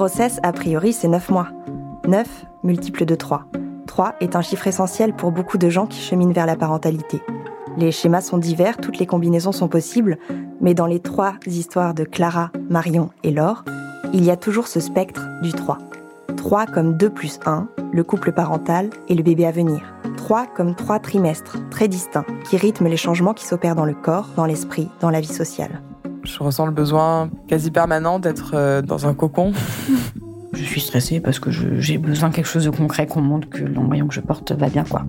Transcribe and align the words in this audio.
grossesse, 0.00 0.40
a 0.42 0.52
priori, 0.52 0.94
c'est 0.94 1.08
9 1.08 1.28
mois. 1.28 1.48
9 2.08 2.26
multiple 2.64 3.04
de 3.04 3.14
3. 3.14 3.44
3 3.86 4.14
est 4.20 4.34
un 4.34 4.40
chiffre 4.40 4.66
essentiel 4.66 5.12
pour 5.12 5.30
beaucoup 5.30 5.58
de 5.58 5.68
gens 5.68 5.84
qui 5.84 6.00
cheminent 6.00 6.32
vers 6.32 6.46
la 6.46 6.56
parentalité. 6.56 7.20
Les 7.76 7.92
schémas 7.92 8.22
sont 8.22 8.38
divers, 8.38 8.78
toutes 8.78 8.96
les 8.96 9.04
combinaisons 9.04 9.52
sont 9.52 9.68
possibles, 9.68 10.16
mais 10.62 10.72
dans 10.72 10.86
les 10.86 11.00
trois 11.00 11.34
histoires 11.44 11.92
de 11.92 12.04
Clara, 12.04 12.50
Marion 12.70 13.10
et 13.24 13.30
Laure, 13.30 13.62
il 14.14 14.24
y 14.24 14.30
a 14.30 14.38
toujours 14.38 14.68
ce 14.68 14.80
spectre 14.80 15.28
du 15.42 15.52
3. 15.52 15.76
3 16.34 16.64
comme 16.64 16.96
2 16.96 17.10
plus 17.10 17.38
1, 17.44 17.68
le 17.92 18.02
couple 18.02 18.32
parental 18.32 18.88
et 19.10 19.14
le 19.14 19.22
bébé 19.22 19.44
à 19.44 19.50
venir. 19.50 19.82
3 20.16 20.46
comme 20.46 20.74
trois 20.76 20.98
trimestres, 20.98 21.58
très 21.68 21.88
distincts, 21.88 22.24
qui 22.48 22.56
rythment 22.56 22.88
les 22.88 22.96
changements 22.96 23.34
qui 23.34 23.44
s'opèrent 23.44 23.76
dans 23.76 23.84
le 23.84 23.92
corps, 23.92 24.30
dans 24.34 24.46
l'esprit, 24.46 24.88
dans 25.00 25.10
la 25.10 25.20
vie 25.20 25.26
sociale. 25.26 25.82
Je 26.22 26.38
ressens 26.42 26.66
le 26.66 26.72
besoin 26.72 27.30
quasi 27.48 27.70
permanent 27.70 28.18
d'être 28.18 28.52
euh, 28.54 28.82
dans 28.82 29.06
un 29.06 29.14
cocon. 29.14 29.52
Je 30.52 30.64
suis 30.64 30.80
stressée 30.80 31.20
parce 31.20 31.38
que 31.38 31.50
j'ai 31.50 31.96
besoin 31.96 32.28
de 32.28 32.34
quelque 32.34 32.48
chose 32.48 32.64
de 32.64 32.70
concret 32.70 33.06
qu'on 33.06 33.22
montre 33.22 33.48
que 33.48 33.62
l'embryon 33.62 34.08
que 34.08 34.14
je 34.14 34.20
porte 34.20 34.50
va 34.50 34.68
bien, 34.68 34.82
quoi. 34.82 35.04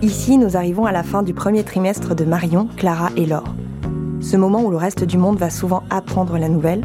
Ici, 0.00 0.38
nous 0.38 0.56
arrivons 0.56 0.86
à 0.86 0.92
la 0.92 1.02
fin 1.02 1.22
du 1.22 1.34
premier 1.34 1.62
trimestre 1.62 2.14
de 2.14 2.24
Marion, 2.24 2.68
Clara 2.76 3.10
et 3.16 3.26
Laure. 3.26 3.54
Ce 4.20 4.36
moment 4.36 4.62
où 4.62 4.70
le 4.70 4.76
reste 4.76 5.04
du 5.04 5.18
monde 5.18 5.38
va 5.38 5.50
souvent 5.50 5.82
apprendre 5.90 6.38
la 6.38 6.48
nouvelle, 6.48 6.82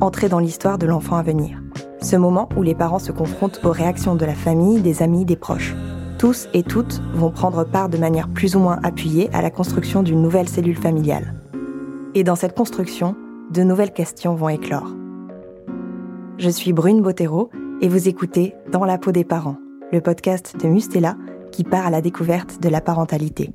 entrer 0.00 0.28
dans 0.28 0.38
l'histoire 0.38 0.76
de 0.76 0.86
l'enfant 0.86 1.16
à 1.16 1.22
venir. 1.22 1.62
Ce 2.02 2.16
moment 2.16 2.48
où 2.56 2.62
les 2.62 2.74
parents 2.74 2.98
se 2.98 3.10
confrontent 3.10 3.60
aux 3.64 3.72
réactions 3.72 4.16
de 4.16 4.26
la 4.26 4.34
famille, 4.34 4.80
des 4.80 5.02
amis, 5.02 5.24
des 5.24 5.36
proches. 5.36 5.74
Tous 6.24 6.48
et 6.54 6.62
toutes 6.62 7.02
vont 7.12 7.30
prendre 7.30 7.64
part 7.64 7.90
de 7.90 7.98
manière 7.98 8.30
plus 8.30 8.56
ou 8.56 8.58
moins 8.58 8.78
appuyée 8.82 9.28
à 9.34 9.42
la 9.42 9.50
construction 9.50 10.02
d'une 10.02 10.22
nouvelle 10.22 10.48
cellule 10.48 10.78
familiale. 10.78 11.34
Et 12.14 12.24
dans 12.24 12.34
cette 12.34 12.56
construction, 12.56 13.14
de 13.50 13.62
nouvelles 13.62 13.92
questions 13.92 14.34
vont 14.34 14.48
éclore. 14.48 14.88
Je 16.38 16.48
suis 16.48 16.72
Brune 16.72 17.02
Bottero 17.02 17.50
et 17.82 17.88
vous 17.88 18.08
écoutez 18.08 18.54
Dans 18.72 18.86
la 18.86 18.96
peau 18.96 19.12
des 19.12 19.24
parents, 19.24 19.58
le 19.92 20.00
podcast 20.00 20.56
de 20.58 20.66
Mustela 20.66 21.18
qui 21.52 21.62
part 21.62 21.88
à 21.88 21.90
la 21.90 22.00
découverte 22.00 22.58
de 22.58 22.70
la 22.70 22.80
parentalité. 22.80 23.50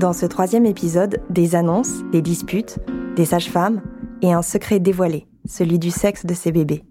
Dans 0.00 0.14
ce 0.14 0.24
troisième 0.24 0.64
épisode, 0.64 1.20
des 1.28 1.56
annonces, 1.56 2.04
des 2.10 2.22
disputes, 2.22 2.78
des 3.16 3.26
sages-femmes 3.26 3.82
et 4.22 4.32
un 4.32 4.40
secret 4.40 4.80
dévoilé, 4.80 5.26
celui 5.44 5.78
du 5.78 5.90
sexe 5.90 6.24
de 6.24 6.32
ces 6.32 6.52
bébés. 6.52 6.84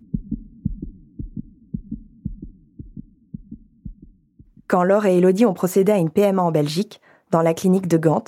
Quand 4.74 4.84
Laure 4.84 5.06
et 5.06 5.20
Elodie 5.20 5.46
ont 5.46 5.54
procédé 5.54 5.92
à 5.92 5.98
une 5.98 6.10
PMA 6.10 6.42
en 6.42 6.52
Belgique, 6.52 7.00
dans 7.30 7.44
la 7.44 7.54
clinique 7.54 7.88
de 7.88 7.98
Gand, 7.98 8.24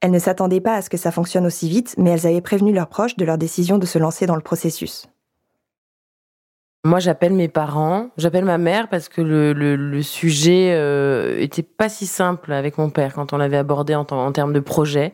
elles 0.00 0.10
ne 0.10 0.18
s'attendaient 0.18 0.60
pas 0.60 0.74
à 0.74 0.82
ce 0.82 0.90
que 0.90 0.96
ça 0.96 1.12
fonctionne 1.12 1.46
aussi 1.46 1.68
vite, 1.68 1.94
mais 1.96 2.10
elles 2.10 2.26
avaient 2.26 2.40
prévenu 2.40 2.72
leurs 2.72 2.88
proches 2.88 3.14
de 3.16 3.24
leur 3.24 3.38
décision 3.38 3.78
de 3.78 3.86
se 3.86 3.96
lancer 3.96 4.26
dans 4.26 4.34
le 4.34 4.40
processus. 4.40 5.06
Moi, 6.82 6.98
j'appelle 6.98 7.34
mes 7.34 7.46
parents, 7.46 8.08
j'appelle 8.16 8.44
ma 8.44 8.58
mère 8.58 8.88
parce 8.88 9.08
que 9.08 9.20
le, 9.20 10.02
sujet 10.02 10.72
euh, 10.74 11.38
était 11.38 11.62
pas 11.62 11.88
si 11.88 12.08
simple 12.08 12.52
avec 12.52 12.78
mon 12.78 12.90
père 12.90 13.14
quand 13.14 13.32
on 13.32 13.36
l'avait 13.36 13.56
abordé 13.56 13.94
en, 13.94 14.04
en, 14.10 14.32
termes 14.32 14.54
de 14.54 14.58
projet. 14.58 15.12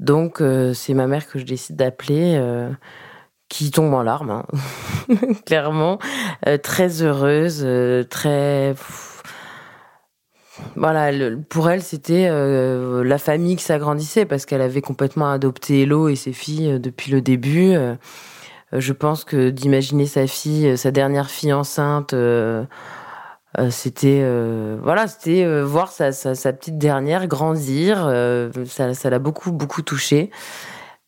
Donc, 0.00 0.42
euh, 0.42 0.74
c'est 0.74 0.92
ma 0.92 1.06
mère 1.06 1.26
que 1.26 1.38
je 1.38 1.46
décide 1.46 1.76
d'appeler, 1.76 2.36
euh, 2.36 2.68
qui 3.48 3.70
tombe 3.70 3.94
en 3.94 4.02
larmes, 4.02 4.28
hein. 4.32 4.46
clairement, 5.46 5.98
euh, 6.46 6.58
très 6.58 7.00
heureuse, 7.02 7.66
très 8.10 8.74
voilà, 10.76 11.10
pour 11.48 11.70
elle, 11.70 11.82
c'était 11.82 12.28
euh, 12.30 13.02
la 13.04 13.18
famille 13.18 13.56
qui 13.56 13.64
s'agrandissait 13.64 14.24
parce 14.24 14.46
qu'elle 14.46 14.60
avait 14.60 14.80
complètement 14.80 15.30
adopté 15.30 15.82
Hello 15.82 16.08
et 16.08 16.16
ses 16.16 16.32
filles 16.32 16.72
euh, 16.72 16.78
depuis 16.78 17.10
le 17.10 17.20
début. 17.20 17.74
Euh, 17.74 17.94
je 18.72 18.92
pense 18.92 19.24
que 19.24 19.50
d'imaginer 19.50 20.06
sa 20.06 20.26
fille, 20.26 20.76
sa 20.76 20.90
dernière 20.90 21.30
fille 21.30 21.54
enceinte, 21.54 22.14
c'était 23.70 24.22
voilà, 24.82 25.06
c'était 25.06 25.62
voir 25.62 25.90
sa, 25.90 26.12
petite 26.52 26.76
dernière 26.76 27.28
grandir. 27.28 28.12
ça, 28.66 28.92
ça 28.92 29.08
l'a 29.08 29.18
beaucoup 29.18 29.52
beaucoup 29.52 29.80
touché. 29.80 30.30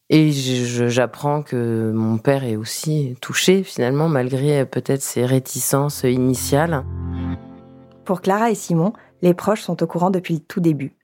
Et 0.08 0.32
j'apprends 0.32 1.42
que 1.42 1.92
mon 1.94 2.16
père 2.16 2.44
est 2.44 2.56
aussi 2.56 3.14
touché 3.20 3.62
finalement, 3.62 4.08
malgré 4.08 4.64
peut-être 4.64 5.02
ses 5.02 5.26
réticences 5.26 6.04
initiales. 6.04 6.82
Pour 8.06 8.22
Clara 8.22 8.50
et 8.50 8.54
Simon, 8.54 8.94
les 9.22 9.34
proches 9.34 9.62
sont 9.62 9.82
au 9.82 9.86
courant 9.86 10.10
depuis 10.10 10.34
le 10.34 10.40
tout 10.40 10.60
début. 10.60 10.96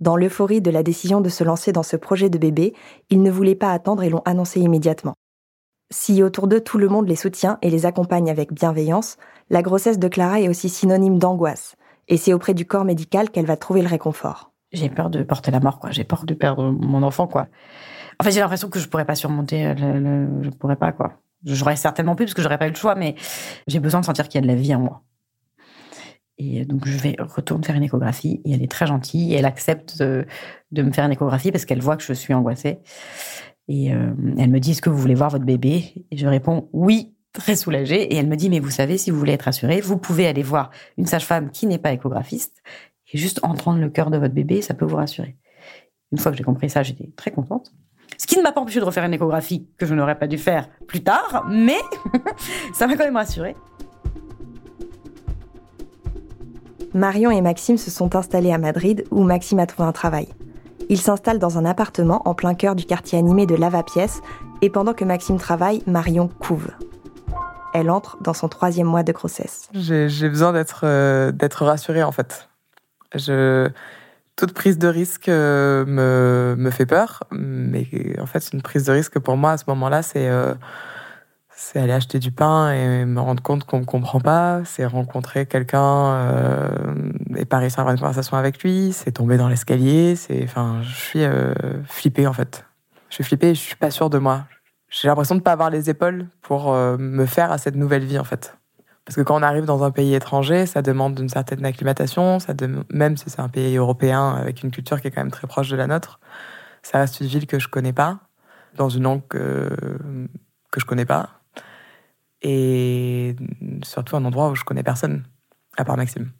Dans 0.00 0.16
l'euphorie 0.16 0.62
de 0.62 0.70
la 0.70 0.82
décision 0.82 1.20
de 1.20 1.28
se 1.28 1.44
lancer 1.44 1.72
dans 1.72 1.82
ce 1.82 1.96
projet 1.96 2.30
de 2.30 2.38
bébé, 2.38 2.74
ils 3.10 3.22
ne 3.22 3.30
voulaient 3.30 3.54
pas 3.54 3.72
attendre 3.72 4.02
et 4.02 4.08
l'ont 4.08 4.22
annoncé 4.24 4.60
immédiatement. 4.60 5.14
Si 5.92 6.22
autour 6.22 6.46
d'eux 6.46 6.60
tout 6.60 6.78
le 6.78 6.88
monde 6.88 7.08
les 7.08 7.16
soutient 7.16 7.58
et 7.62 7.70
les 7.70 7.84
accompagne 7.84 8.30
avec 8.30 8.52
bienveillance, 8.52 9.16
la 9.50 9.60
grossesse 9.60 9.98
de 9.98 10.08
Clara 10.08 10.40
est 10.40 10.48
aussi 10.48 10.68
synonyme 10.68 11.18
d'angoisse, 11.18 11.74
et 12.08 12.16
c'est 12.16 12.32
auprès 12.32 12.54
du 12.54 12.64
corps 12.64 12.84
médical 12.84 13.30
qu'elle 13.30 13.46
va 13.46 13.56
trouver 13.56 13.82
le 13.82 13.88
réconfort. 13.88 14.52
J'ai 14.72 14.88
peur 14.88 15.10
de 15.10 15.22
porter 15.24 15.50
la 15.50 15.60
mort, 15.60 15.80
quoi. 15.80 15.90
J'ai 15.90 16.04
peur 16.04 16.24
de 16.24 16.34
perdre 16.34 16.70
mon 16.70 17.02
enfant, 17.02 17.26
quoi. 17.26 17.48
En 18.20 18.24
fait, 18.24 18.30
j'ai 18.30 18.40
l'impression 18.40 18.68
que 18.68 18.78
je 18.78 18.88
pourrais 18.88 19.04
pas 19.04 19.16
surmonter, 19.16 19.74
le, 19.74 20.42
je 20.42 20.50
pourrais 20.50 20.76
pas, 20.76 20.92
quoi. 20.92 21.14
J'aurais 21.44 21.76
certainement 21.76 22.14
pu 22.14 22.24
parce 22.24 22.34
que 22.34 22.42
j'aurais 22.42 22.58
pas 22.58 22.68
eu 22.68 22.70
le 22.70 22.76
choix, 22.76 22.94
mais 22.94 23.16
j'ai 23.66 23.80
besoin 23.80 24.00
de 24.00 24.06
sentir 24.06 24.28
qu'il 24.28 24.36
y 24.36 24.38
a 24.38 24.42
de 24.42 24.46
la 24.46 24.54
vie 24.54 24.74
en 24.74 24.80
moi. 24.80 25.02
Et 26.42 26.64
donc, 26.64 26.86
je 26.86 26.96
vais 26.96 27.16
retourner 27.18 27.66
faire 27.66 27.76
une 27.76 27.82
échographie. 27.82 28.40
Et 28.46 28.52
elle 28.52 28.62
est 28.62 28.70
très 28.70 28.86
gentille. 28.86 29.34
Elle 29.34 29.44
accepte 29.44 29.98
de, 29.98 30.24
me 30.72 30.90
faire 30.90 31.04
une 31.04 31.12
échographie 31.12 31.52
parce 31.52 31.66
qu'elle 31.66 31.82
voit 31.82 31.98
que 31.98 32.02
je 32.02 32.14
suis 32.14 32.32
angoissée. 32.32 32.78
Et 33.68 33.92
euh, 33.92 34.12
elle 34.38 34.48
me 34.50 34.58
dit, 34.58 34.70
est-ce 34.70 34.80
que 34.80 34.88
vous 34.88 34.96
voulez 34.96 35.14
voir 35.14 35.28
votre 35.28 35.44
bébé? 35.44 36.06
Et 36.10 36.16
je 36.16 36.26
réponds, 36.26 36.70
oui, 36.72 37.14
très 37.34 37.56
soulagée. 37.56 38.02
Et 38.04 38.16
elle 38.16 38.26
me 38.26 38.36
dit, 38.36 38.48
mais 38.48 38.58
vous 38.58 38.70
savez, 38.70 38.96
si 38.96 39.10
vous 39.10 39.18
voulez 39.18 39.34
être 39.34 39.42
rassurée, 39.42 39.82
vous 39.82 39.98
pouvez 39.98 40.26
aller 40.26 40.42
voir 40.42 40.70
une 40.96 41.04
sage-femme 41.04 41.50
qui 41.50 41.66
n'est 41.66 41.78
pas 41.78 41.92
échographiste 41.92 42.62
et 43.12 43.18
juste 43.18 43.40
entendre 43.42 43.78
le 43.78 43.90
cœur 43.90 44.10
de 44.10 44.16
votre 44.16 44.34
bébé, 44.34 44.62
ça 44.62 44.72
peut 44.72 44.86
vous 44.86 44.96
rassurer. 44.96 45.36
Une 46.10 46.18
fois 46.18 46.32
que 46.32 46.38
j'ai 46.38 46.44
compris 46.44 46.70
ça, 46.70 46.82
j'étais 46.82 47.10
très 47.16 47.32
contente. 47.32 47.70
Ce 48.16 48.26
qui 48.26 48.38
ne 48.38 48.42
m'a 48.42 48.52
pas 48.52 48.62
empêché 48.62 48.80
de 48.80 48.84
refaire 48.84 49.04
une 49.04 49.14
échographie 49.14 49.68
que 49.76 49.84
je 49.84 49.94
n'aurais 49.94 50.18
pas 50.18 50.26
dû 50.26 50.38
faire 50.38 50.70
plus 50.88 51.02
tard, 51.02 51.46
mais 51.50 51.78
ça 52.72 52.86
m'a 52.86 52.96
quand 52.96 53.04
même 53.04 53.16
rassurée. 53.16 53.54
Marion 56.94 57.30
et 57.30 57.40
Maxime 57.40 57.76
se 57.76 57.90
sont 57.90 58.16
installés 58.16 58.52
à 58.52 58.58
Madrid 58.58 59.04
où 59.10 59.22
Maxime 59.22 59.60
a 59.60 59.66
trouvé 59.66 59.88
un 59.88 59.92
travail. 59.92 60.28
Ils 60.88 61.00
s'installent 61.00 61.38
dans 61.38 61.56
un 61.56 61.64
appartement 61.64 62.22
en 62.24 62.34
plein 62.34 62.54
cœur 62.54 62.74
du 62.74 62.84
quartier 62.84 63.16
animé 63.18 63.46
de 63.46 63.54
Lavapiés 63.54 64.06
et 64.60 64.70
pendant 64.70 64.92
que 64.92 65.04
Maxime 65.04 65.38
travaille, 65.38 65.82
Marion 65.86 66.28
couve. 66.28 66.68
Elle 67.72 67.90
entre 67.90 68.18
dans 68.22 68.34
son 68.34 68.48
troisième 68.48 68.88
mois 68.88 69.04
de 69.04 69.12
grossesse. 69.12 69.68
J'ai 69.72 70.28
besoin 70.28 70.52
d'être 70.52 70.80
euh, 70.82 71.32
rassurée 71.60 72.02
en 72.02 72.10
fait. 72.10 72.48
Toute 74.34 74.52
prise 74.54 74.78
de 74.78 74.88
risque 74.88 75.28
euh, 75.28 75.84
me, 75.86 76.56
me 76.56 76.70
fait 76.70 76.86
peur, 76.86 77.24
mais 77.30 77.86
en 78.18 78.26
fait 78.26 78.52
une 78.52 78.62
prise 78.62 78.84
de 78.84 78.92
risque 78.92 79.18
pour 79.18 79.36
moi 79.36 79.52
à 79.52 79.58
ce 79.58 79.64
moment-là 79.68 80.02
c'est 80.02 80.28
euh, 80.28 80.54
c'est 81.60 81.78
aller 81.78 81.92
acheter 81.92 82.18
du 82.18 82.32
pain 82.32 82.72
et 82.72 83.04
me 83.04 83.20
rendre 83.20 83.42
compte 83.42 83.64
qu'on 83.64 83.80
me 83.80 83.84
comprend 83.84 84.18
pas, 84.18 84.62
c'est 84.64 84.86
rencontrer 84.86 85.44
quelqu'un 85.44 86.14
euh, 86.14 87.12
et 87.36 87.44
pas 87.44 87.58
réussir 87.58 87.80
à 87.80 87.82
avoir 87.82 87.92
une 87.92 88.00
conversation 88.00 88.38
avec 88.38 88.62
lui, 88.62 88.92
c'est 88.94 89.12
tomber 89.12 89.36
dans 89.36 89.46
l'escalier, 89.46 90.16
c'est, 90.16 90.42
enfin, 90.42 90.80
je 90.82 90.94
suis 90.94 91.22
euh, 91.22 91.52
flippée 91.84 92.26
en 92.26 92.32
fait. 92.32 92.64
Je 93.10 93.16
suis 93.16 93.24
flippée 93.24 93.54
je 93.54 93.60
suis 93.60 93.76
pas 93.76 93.90
sûre 93.90 94.08
de 94.08 94.16
moi. 94.16 94.46
J'ai 94.88 95.08
l'impression 95.08 95.34
de 95.34 95.42
pas 95.42 95.52
avoir 95.52 95.68
les 95.68 95.90
épaules 95.90 96.28
pour 96.40 96.72
euh, 96.72 96.96
me 96.98 97.26
faire 97.26 97.52
à 97.52 97.58
cette 97.58 97.76
nouvelle 97.76 98.04
vie 98.04 98.18
en 98.18 98.24
fait. 98.24 98.56
Parce 99.04 99.16
que 99.16 99.20
quand 99.20 99.38
on 99.38 99.42
arrive 99.42 99.66
dans 99.66 99.84
un 99.84 99.90
pays 99.90 100.14
étranger, 100.14 100.64
ça 100.64 100.80
demande 100.80 101.18
une 101.18 101.28
certaine 101.28 101.64
acclimatation, 101.66 102.38
ça 102.38 102.54
même 102.90 103.18
si 103.18 103.28
c'est 103.28 103.40
un 103.40 103.48
pays 103.50 103.76
européen 103.76 104.30
avec 104.30 104.62
une 104.62 104.70
culture 104.70 105.00
qui 105.02 105.08
est 105.08 105.10
quand 105.10 105.20
même 105.20 105.30
très 105.30 105.46
proche 105.46 105.68
de 105.68 105.76
la 105.76 105.86
nôtre, 105.86 106.20
ça 106.82 107.00
reste 107.00 107.20
une 107.20 107.26
ville 107.26 107.46
que 107.46 107.58
je 107.58 107.68
connais 107.68 107.92
pas, 107.92 108.18
dans 108.76 108.88
une 108.88 109.02
langue 109.02 109.28
que, 109.28 109.68
que 110.70 110.80
je 110.80 110.86
connais 110.86 111.04
pas 111.04 111.39
et 112.42 113.36
surtout 113.82 114.16
un 114.16 114.24
endroit 114.24 114.50
où 114.50 114.54
je 114.54 114.64
connais 114.64 114.82
personne, 114.82 115.24
à 115.76 115.84
part 115.84 115.96
Maxime. 115.96 116.30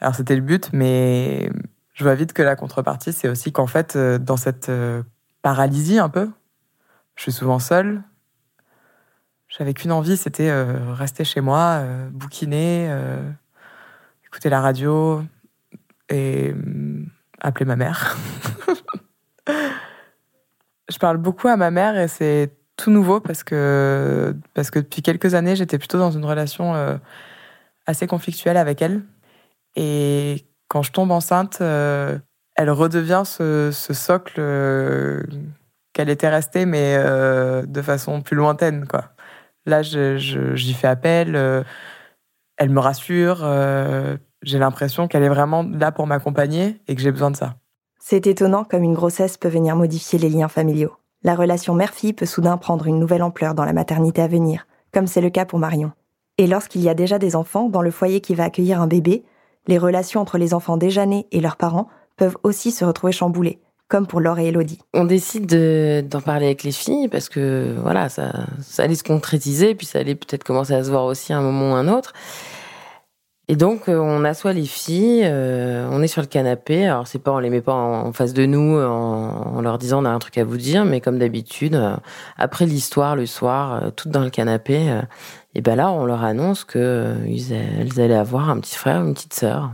Alors 0.00 0.14
c'était 0.14 0.36
le 0.36 0.42
but, 0.42 0.70
mais 0.72 1.50
je 1.94 2.04
vois 2.04 2.14
vite 2.14 2.34
que 2.34 2.42
la 2.42 2.56
contrepartie, 2.56 3.12
c'est 3.12 3.28
aussi 3.28 3.52
qu'en 3.52 3.66
fait, 3.66 3.96
euh, 3.96 4.18
dans 4.18 4.36
cette 4.36 4.68
euh, 4.68 5.02
paralysie 5.40 5.98
un 5.98 6.10
peu, 6.10 6.30
je 7.14 7.22
suis 7.22 7.32
souvent 7.32 7.58
seule. 7.58 8.02
J'avais 9.48 9.72
qu'une 9.72 9.92
envie, 9.92 10.18
c'était 10.18 10.50
euh, 10.50 10.92
rester 10.92 11.24
chez 11.24 11.40
moi, 11.40 11.82
bouquiner, 12.10 12.94
écouter 14.26 14.50
la 14.50 14.60
radio 14.60 15.22
et 16.10 16.54
appeler 17.40 17.64
ma 17.64 17.76
mère. 17.76 18.18
je 20.90 20.98
parle 20.98 21.16
beaucoup 21.16 21.48
à 21.48 21.56
ma 21.56 21.70
mère 21.70 21.96
et 21.96 22.08
c'est 22.08 22.52
tout 22.76 22.90
nouveau 22.90 23.20
parce 23.20 23.42
que, 23.42 24.34
parce 24.54 24.70
que 24.70 24.78
depuis 24.78 25.02
quelques 25.02 25.34
années, 25.34 25.56
j'étais 25.56 25.78
plutôt 25.78 25.98
dans 25.98 26.10
une 26.10 26.24
relation 26.24 26.74
euh, 26.74 26.96
assez 27.86 28.06
conflictuelle 28.06 28.56
avec 28.56 28.82
elle. 28.82 29.02
Et 29.74 30.46
quand 30.68 30.82
je 30.82 30.92
tombe 30.92 31.10
enceinte, 31.10 31.58
euh, 31.60 32.18
elle 32.54 32.70
redevient 32.70 33.22
ce, 33.24 33.70
socle 33.72 34.36
euh, 34.38 35.22
qu'elle 35.92 36.08
était 36.08 36.28
restée, 36.28 36.66
mais 36.66 36.96
de 37.66 37.82
façon 37.82 38.20
plus 38.20 38.36
lointaine, 38.36 38.86
quoi. 38.86 39.10
Là, 39.64 39.82
j'y 39.82 40.74
fais 40.74 40.86
appel, 40.86 41.64
elle 42.56 42.70
me 42.70 42.78
rassure, 42.78 43.38
j'ai 44.42 44.58
l'impression 44.58 45.08
qu'elle 45.08 45.24
est 45.24 45.28
vraiment 45.28 45.64
là 45.64 45.90
pour 45.90 46.06
m'accompagner 46.06 46.80
et 46.86 46.94
que 46.94 47.02
j'ai 47.02 47.10
besoin 47.10 47.32
de 47.32 47.36
ça. 47.36 47.56
C'est 47.98 48.28
étonnant 48.28 48.62
comme 48.62 48.84
une 48.84 48.94
grossesse 48.94 49.36
peut 49.36 49.48
venir 49.48 49.74
modifier 49.74 50.18
les 50.18 50.28
liens 50.28 50.48
familiaux. 50.48 50.96
La 51.22 51.34
relation 51.34 51.74
mère-fille 51.74 52.12
peut 52.12 52.26
soudain 52.26 52.56
prendre 52.56 52.86
une 52.86 52.98
nouvelle 52.98 53.22
ampleur 53.22 53.54
dans 53.54 53.64
la 53.64 53.72
maternité 53.72 54.22
à 54.22 54.28
venir, 54.28 54.66
comme 54.92 55.06
c'est 55.06 55.20
le 55.20 55.30
cas 55.30 55.44
pour 55.44 55.58
Marion. 55.58 55.92
Et 56.38 56.46
lorsqu'il 56.46 56.82
y 56.82 56.88
a 56.88 56.94
déjà 56.94 57.18
des 57.18 57.34
enfants 57.34 57.68
dans 57.68 57.82
le 57.82 57.90
foyer 57.90 58.20
qui 58.20 58.34
va 58.34 58.44
accueillir 58.44 58.80
un 58.80 58.86
bébé, 58.86 59.24
les 59.66 59.78
relations 59.78 60.20
entre 60.20 60.38
les 60.38 60.54
enfants 60.54 60.76
déjà 60.76 61.06
nés 61.06 61.26
et 61.32 61.40
leurs 61.40 61.56
parents 61.56 61.88
peuvent 62.16 62.36
aussi 62.42 62.70
se 62.70 62.84
retrouver 62.84 63.12
chamboulées, 63.12 63.58
comme 63.88 64.06
pour 64.06 64.20
Laure 64.20 64.38
et 64.38 64.48
Elodie. 64.48 64.80
On 64.94 65.04
décide 65.04 65.46
d'en 66.08 66.20
parler 66.20 66.46
avec 66.46 66.62
les 66.62 66.72
filles 66.72 67.08
parce 67.08 67.28
que 67.28 67.74
voilà, 67.82 68.08
ça, 68.08 68.32
ça 68.60 68.84
allait 68.84 68.94
se 68.94 69.04
concrétiser, 69.04 69.74
puis 69.74 69.86
ça 69.86 69.98
allait 70.00 70.14
peut-être 70.14 70.44
commencer 70.44 70.74
à 70.74 70.84
se 70.84 70.90
voir 70.90 71.04
aussi 71.04 71.32
à 71.32 71.38
un 71.38 71.42
moment 71.42 71.72
ou 71.72 71.74
un 71.74 71.88
autre. 71.88 72.12
Et 73.48 73.54
donc, 73.54 73.88
euh, 73.88 73.98
on 74.00 74.24
assoit 74.24 74.52
les 74.52 74.66
filles, 74.66 75.22
euh, 75.24 75.88
on 75.92 76.02
est 76.02 76.08
sur 76.08 76.20
le 76.20 76.26
canapé. 76.26 76.86
Alors, 76.86 77.06
c'est 77.06 77.20
pas, 77.20 77.30
on 77.30 77.38
les 77.38 77.48
met 77.48 77.60
pas 77.60 77.74
en, 77.74 78.12
face 78.12 78.32
de 78.32 78.44
nous 78.44 78.76
en, 78.76 79.60
leur 79.60 79.78
disant 79.78 80.02
on 80.02 80.04
a 80.04 80.10
un 80.10 80.18
truc 80.18 80.36
à 80.38 80.44
vous 80.44 80.56
dire, 80.56 80.84
mais 80.84 81.00
comme 81.00 81.18
d'habitude, 81.18 81.76
euh, 81.76 81.96
après 82.38 82.66
l'histoire, 82.66 83.14
le 83.14 83.26
soir, 83.26 83.92
toutes 83.94 84.10
dans 84.10 84.22
le 84.22 84.30
canapé, 84.30 85.00
et 85.54 85.60
ben 85.60 85.76
là, 85.76 85.92
on 85.92 86.04
leur 86.06 86.24
annonce 86.24 86.64
que 86.64 87.14
elles 87.24 88.00
allaient 88.00 88.14
avoir 88.14 88.50
un 88.50 88.58
petit 88.58 88.76
frère, 88.76 89.00
une 89.02 89.14
petite 89.14 89.34
sœur. 89.34 89.70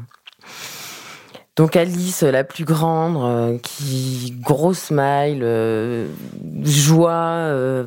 Donc 1.57 1.77
Alice, 1.77 2.23
la 2.23 2.45
plus 2.45 2.65
grande, 2.65 3.19
euh, 3.19 3.59
qui 3.59 4.35
gros 4.41 4.73
smile, 4.73 5.41
euh, 5.43 6.09
joie, 6.63 7.11
euh, 7.13 7.85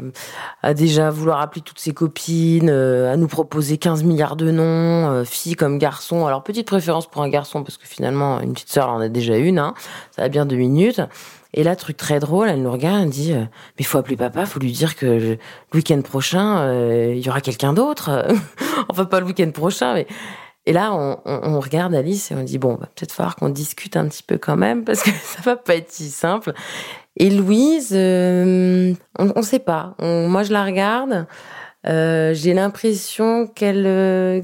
a 0.62 0.76
déjà 0.76 1.10
vouloir 1.10 1.42
appeler 1.42 1.62
toutes 1.62 1.80
ses 1.80 1.92
copines, 1.92 2.70
à 2.70 3.18
nous 3.18 3.28
proposer 3.28 3.80
15 3.80 4.04
milliards 4.04 4.36
de 4.36 4.52
noms, 4.52 5.26
filles 5.26 5.56
comme 5.56 5.80
garçons. 5.80 6.28
Alors 6.28 6.44
petite 6.44 6.68
préférence 6.68 7.08
pour 7.08 7.24
un 7.24 7.30
garçon 7.30 7.64
parce 7.64 7.78
que 7.78 7.88
finalement 7.88 8.40
une 8.40 8.54
petite 8.54 8.70
sœur, 8.70 8.90
en 8.90 9.00
a 9.00 9.10
déjà 9.10 9.36
une, 9.36 9.58
hein, 9.58 9.74
ça 10.12 10.22
va 10.22 10.30
bien 10.30 10.46
deux 10.46 10.58
minutes. 10.58 11.02
Et 11.56 11.64
là, 11.64 11.76
truc 11.76 11.98
très 11.98 12.20
drôle, 12.20 12.50
elle 12.50 12.62
nous 12.62 12.72
regarde, 12.72 13.02
elle 13.02 13.10
dit 13.10 13.34
"Mais 13.34 13.48
il 13.80 13.86
faut 13.86 13.98
appeler 13.98 14.18
papa, 14.18 14.46
faut 14.46 14.60
lui 14.60 14.74
dire 14.74 14.96
que 14.96 15.06
le 15.06 15.38
week-end 15.74 16.02
prochain, 16.02 16.72
il 17.14 17.26
y 17.26 17.30
aura 17.30 17.42
quelqu'un 17.42 17.74
d'autre. 17.74 18.28
enfin 18.90 19.06
pas 19.06 19.22
le 19.22 19.26
week-end 19.26 19.50
prochain, 19.50 19.96
mais 19.96 20.06
et 20.68 20.74
là, 20.74 20.94
on, 20.94 21.20
on, 21.26 21.60
regarde 21.60 21.94
Alice 21.94 22.32
et 22.32 22.36
on 22.36 22.44
dit 22.44 22.58
bon, 22.58 22.76
va 22.76 22.88
peut-être 22.88 23.12
falloir 23.12 23.36
qu'on 23.36 23.50
discute 23.50 23.98
un 23.98 24.08
petit 24.08 24.24
peu 24.24 24.38
quand 24.38 24.56
même 24.56 24.84
parce 24.84 25.04
que 25.04 25.12
ça 25.24 25.42
va 25.44 25.56
pas 25.56 25.76
être 25.76 25.92
si 25.92 26.10
simple. 26.10 26.54
Et 27.18 27.30
Louise, 27.30 27.92
euh, 27.94 28.94
on, 29.20 29.26
ne 29.36 29.42
sait 29.42 29.60
pas. 29.60 29.96
moi, 30.00 30.44
je 30.44 30.52
la 30.52 30.66
regarde. 30.66 31.28
Euh, 31.88 32.34
J'ai 32.34 32.54
l'impression 32.54 33.48
qu'elle 33.48 33.86
euh, 33.86 34.42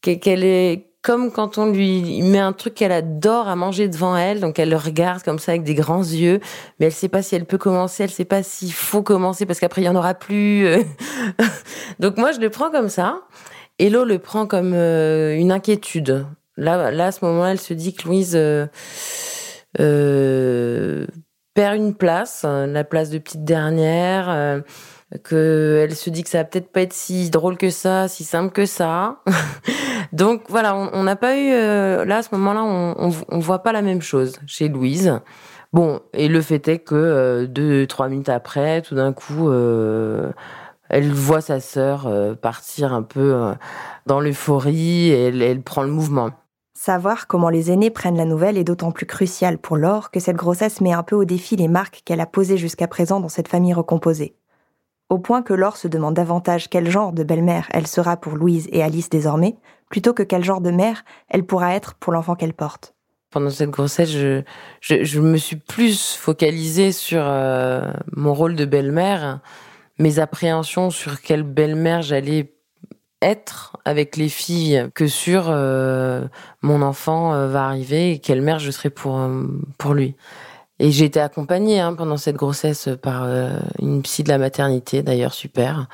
qu'elle 0.00 0.44
est 0.44 0.86
comme 1.02 1.30
quand 1.30 1.58
on 1.58 1.70
lui 1.70 2.22
met 2.22 2.38
un 2.38 2.54
truc 2.54 2.74
qu'elle 2.74 2.92
adore 2.92 3.48
à 3.48 3.56
manger 3.56 3.88
devant 3.88 4.16
elle, 4.16 4.40
donc 4.40 4.58
elle 4.58 4.70
le 4.70 4.76
regarde 4.76 5.22
comme 5.22 5.38
ça 5.38 5.52
avec 5.52 5.62
des 5.62 5.74
grands 5.74 6.02
yeux, 6.02 6.40
mais 6.80 6.86
elle 6.86 6.92
sait 6.92 7.10
pas 7.10 7.20
si 7.20 7.36
elle 7.36 7.44
peut 7.44 7.58
commencer, 7.58 8.04
elle 8.04 8.10
sait 8.10 8.24
pas 8.24 8.42
s'il 8.42 8.72
faut 8.72 9.02
commencer 9.02 9.44
parce 9.44 9.60
qu'après 9.60 9.82
il 9.82 9.84
y 9.84 9.88
en 9.88 9.96
aura 9.96 10.14
plus. 10.14 10.66
donc 12.00 12.16
moi 12.16 12.32
je 12.32 12.40
le 12.40 12.48
prends 12.48 12.70
comme 12.70 12.88
ça. 12.88 13.20
Hello 13.80 14.04
le 14.04 14.20
prend 14.20 14.46
comme 14.46 14.72
euh, 14.72 15.34
une 15.36 15.50
inquiétude. 15.50 16.26
Là, 16.56 16.92
là, 16.92 17.06
à 17.06 17.12
ce 17.12 17.24
moment-là, 17.24 17.50
elle 17.50 17.60
se 17.60 17.74
dit 17.74 17.92
que 17.92 18.06
Louise 18.06 18.36
euh, 18.36 18.66
euh, 19.80 21.06
perd 21.54 21.76
une 21.76 21.94
place, 21.94 22.44
la 22.44 22.84
place 22.84 23.10
de 23.10 23.18
petite 23.18 23.44
dernière, 23.44 24.30
euh, 24.30 24.60
que 25.24 25.80
elle 25.82 25.96
se 25.96 26.08
dit 26.10 26.22
que 26.22 26.28
ça 26.28 26.38
va 26.38 26.44
peut-être 26.44 26.70
pas 26.70 26.82
être 26.82 26.92
si 26.92 27.30
drôle 27.30 27.56
que 27.56 27.70
ça, 27.70 28.06
si 28.06 28.22
simple 28.22 28.52
que 28.52 28.66
ça. 28.66 29.22
Donc 30.12 30.42
voilà, 30.48 30.76
on 30.76 31.02
n'a 31.02 31.16
pas 31.16 31.36
eu 31.36 31.50
là 31.50 32.18
à 32.18 32.22
ce 32.22 32.28
moment-là, 32.36 32.62
on, 32.62 33.10
on, 33.28 33.38
voit 33.40 33.64
pas 33.64 33.72
la 33.72 33.82
même 33.82 34.02
chose 34.02 34.38
chez 34.46 34.68
Louise. 34.68 35.20
Bon, 35.72 36.00
et 36.12 36.28
le 36.28 36.40
fait 36.40 36.68
est 36.68 36.78
que 36.78 37.46
deux, 37.46 37.88
trois 37.88 38.08
minutes 38.08 38.28
après, 38.28 38.82
tout 38.82 38.94
d'un 38.94 39.12
coup 39.12 39.50
elle 40.88 41.12
voit 41.12 41.40
sa 41.40 41.60
sœur 41.60 42.06
euh, 42.06 42.34
partir 42.34 42.92
un 42.92 43.02
peu 43.02 43.34
euh, 43.34 43.54
dans 44.06 44.20
l'euphorie 44.20 45.08
et 45.08 45.28
elle, 45.28 45.62
prend 45.62 45.82
le 45.82 45.90
mouvement. 45.90 46.30
Savoir 46.76 47.26
comment 47.26 47.48
les 47.48 47.70
aînés 47.70 47.90
prennent 47.90 48.16
la 48.16 48.24
nouvelle 48.24 48.58
est 48.58 48.64
d'autant 48.64 48.92
plus 48.92 49.06
crucial 49.06 49.58
pour 49.58 49.76
Laure 49.76 50.10
que 50.10 50.20
cette 50.20 50.36
grossesse 50.36 50.80
met 50.80 50.92
un 50.92 51.02
peu 51.02 51.16
au 51.16 51.24
défi 51.24 51.56
les 51.56 51.68
marques 51.68 52.02
qu'elle 52.04 52.20
a 52.20 52.26
posées 52.26 52.58
jusqu'à 52.58 52.88
présent 52.88 53.20
dans 53.20 53.28
cette 53.28 53.48
famille 53.48 53.72
recomposée. 53.72 54.36
Au 55.08 55.18
point 55.18 55.42
que 55.42 55.54
Laure 55.54 55.76
se 55.76 55.88
demande 55.88 56.14
davantage 56.14 56.68
quel 56.68 56.90
genre 56.90 57.12
de 57.12 57.22
belle-mère 57.22 57.68
elle 57.70 57.86
sera 57.86 58.16
pour 58.16 58.34
Louise 58.34 58.68
et 58.72 58.82
Alice 58.82 59.08
désormais, 59.08 59.56
plutôt 59.88 60.12
que 60.12 60.22
quel 60.22 60.44
genre 60.44 60.60
de 60.60 60.70
mère 60.70 61.04
elle 61.28 61.44
pourra 61.46 61.74
être 61.74 61.94
pour 61.94 62.12
l'enfant 62.12 62.34
qu'elle 62.34 62.54
porte. 62.54 62.94
Pendant 63.30 63.50
cette 63.50 63.70
grossesse, 63.70 64.10
je, 64.10 64.42
je, 64.80 65.20
me 65.20 65.36
suis 65.36 65.56
plus 65.56 66.14
focalisée 66.14 66.92
sur 66.92 67.22
euh, 67.24 67.92
mon 68.12 68.32
rôle 68.32 68.54
de 68.54 68.64
belle-mère 68.64 69.40
mes 69.98 70.18
appréhensions 70.18 70.90
sur 70.90 71.20
quelle 71.20 71.42
belle-mère 71.42 72.02
j'allais 72.02 72.54
être 73.22 73.76
avec 73.84 74.16
les 74.16 74.28
filles 74.28 74.88
que 74.94 75.06
sur 75.06 75.46
euh, 75.48 76.26
mon 76.62 76.82
enfant 76.82 77.32
euh, 77.32 77.48
va 77.48 77.64
arriver 77.64 78.12
et 78.12 78.18
quelle 78.18 78.42
mère 78.42 78.58
je 78.58 78.70
serai 78.70 78.90
pour 78.90 79.18
euh, 79.18 79.44
pour 79.78 79.94
lui. 79.94 80.14
Et 80.78 80.90
j'ai 80.90 81.06
été 81.06 81.20
accompagnée 81.20 81.80
hein, 81.80 81.94
pendant 81.94 82.16
cette 82.16 82.36
grossesse 82.36 82.88
par 83.00 83.28
une 83.80 84.02
psy 84.02 84.24
de 84.24 84.28
la 84.28 84.38
maternité, 84.38 85.04
d'ailleurs 85.04 85.32
super, 85.32 85.86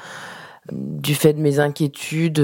du 0.72 1.14
fait 1.14 1.34
de 1.34 1.40
mes 1.40 1.58
inquiétudes 1.58 2.40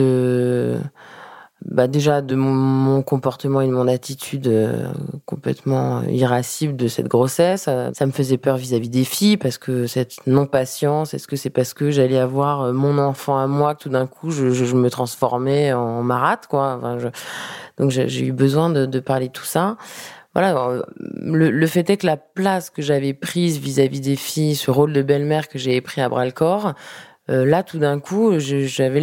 bah 1.65 1.89
déjà 1.89 2.21
de 2.21 2.35
mon, 2.35 3.03
comportement 3.03 3.63
et 3.63 3.67
de 3.67 3.73
mon 3.73 3.89
attitude 3.89 4.47
euh, 4.47 4.89
complètement 5.25 6.03
irascible 6.03 6.77
de 6.77 6.87
cette 6.87 7.09
grossesse. 7.09 7.63
Ça, 7.63 8.07
me 8.07 8.13
faisait 8.13 8.37
peur 8.37 8.57
vis-à-vis 8.57 8.91
des 8.91 9.05
filles 9.05 9.39
parce 9.39 9.57
que 9.57 9.87
cette 9.87 10.15
non-patience, 10.27 11.15
est-ce 11.15 11.27
que 11.27 11.37
c'est 11.37 11.51
parce 11.51 11.73
que 11.73 11.91
j'allais 11.91 12.19
avoir 12.19 12.61
euh, 12.61 12.73
mon 12.73 12.99
enfant 12.99 13.39
à 13.39 13.47
moi 13.47 13.75
que 13.75 13.85
tout 13.85 13.89
d'un 13.89 14.07
coup 14.07 14.31
je, 14.31 14.51
je, 14.51 14.75
me 14.75 14.91
transformais 14.91 15.73
en 15.73 16.03
marate 16.03 16.47
quoi. 16.47 16.77
Enfin, 16.79 16.99
je, 16.99 17.09
donc 17.79 17.91
j'ai 17.91 18.25
eu 18.25 18.33
besoin 18.33 18.69
de, 18.69 18.85
de, 18.85 19.01
parler 19.01 19.29
de 19.29 19.33
tout 19.33 19.45
ça. 19.45 19.77
Voilà, 20.35 20.83
le, 20.99 21.51
le, 21.51 21.67
fait 21.67 21.89
est 21.89 21.97
que 21.97 22.07
la 22.07 22.19
place 22.19 22.69
que 22.69 22.83
j'avais 22.83 23.15
prise 23.15 23.59
vis-à-vis 23.59 24.03
des 24.03 24.17
filles, 24.17 24.55
ce 24.55 24.71
rôle 24.71 24.93
de 24.93 25.01
belle-mère 25.01 25.49
que 25.49 25.59
j'ai 25.59 25.81
pris 25.81 26.03
à 26.03 26.11
bras 26.11 26.27
le 26.27 26.33
corps, 26.33 26.75
euh, 27.29 27.45
là, 27.45 27.63
tout 27.63 27.79
d'un 27.79 27.99
coup, 27.99 28.39
j'avais 28.39 29.01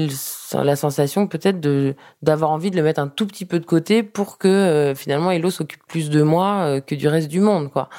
la 0.54 0.76
sensation 0.76 1.28
peut-être 1.28 1.60
de 1.60 1.96
d'avoir 2.22 2.52
envie 2.52 2.72
de 2.72 2.76
le 2.76 2.84
mettre 2.84 3.00
un 3.00 3.08
tout 3.08 3.26
petit 3.26 3.46
peu 3.46 3.60
de 3.60 3.66
côté 3.66 4.04
pour 4.04 4.38
que 4.38 4.48
euh, 4.48 4.96
finalement 4.96 5.32
Hello 5.32 5.50
s'occupe 5.50 5.82
plus 5.88 6.10
de 6.10 6.22
moi 6.22 6.66
euh, 6.66 6.82
que 6.82 6.96
du 6.96 7.08
reste 7.08 7.30
du 7.30 7.40
monde, 7.40 7.72
quoi. 7.72 7.90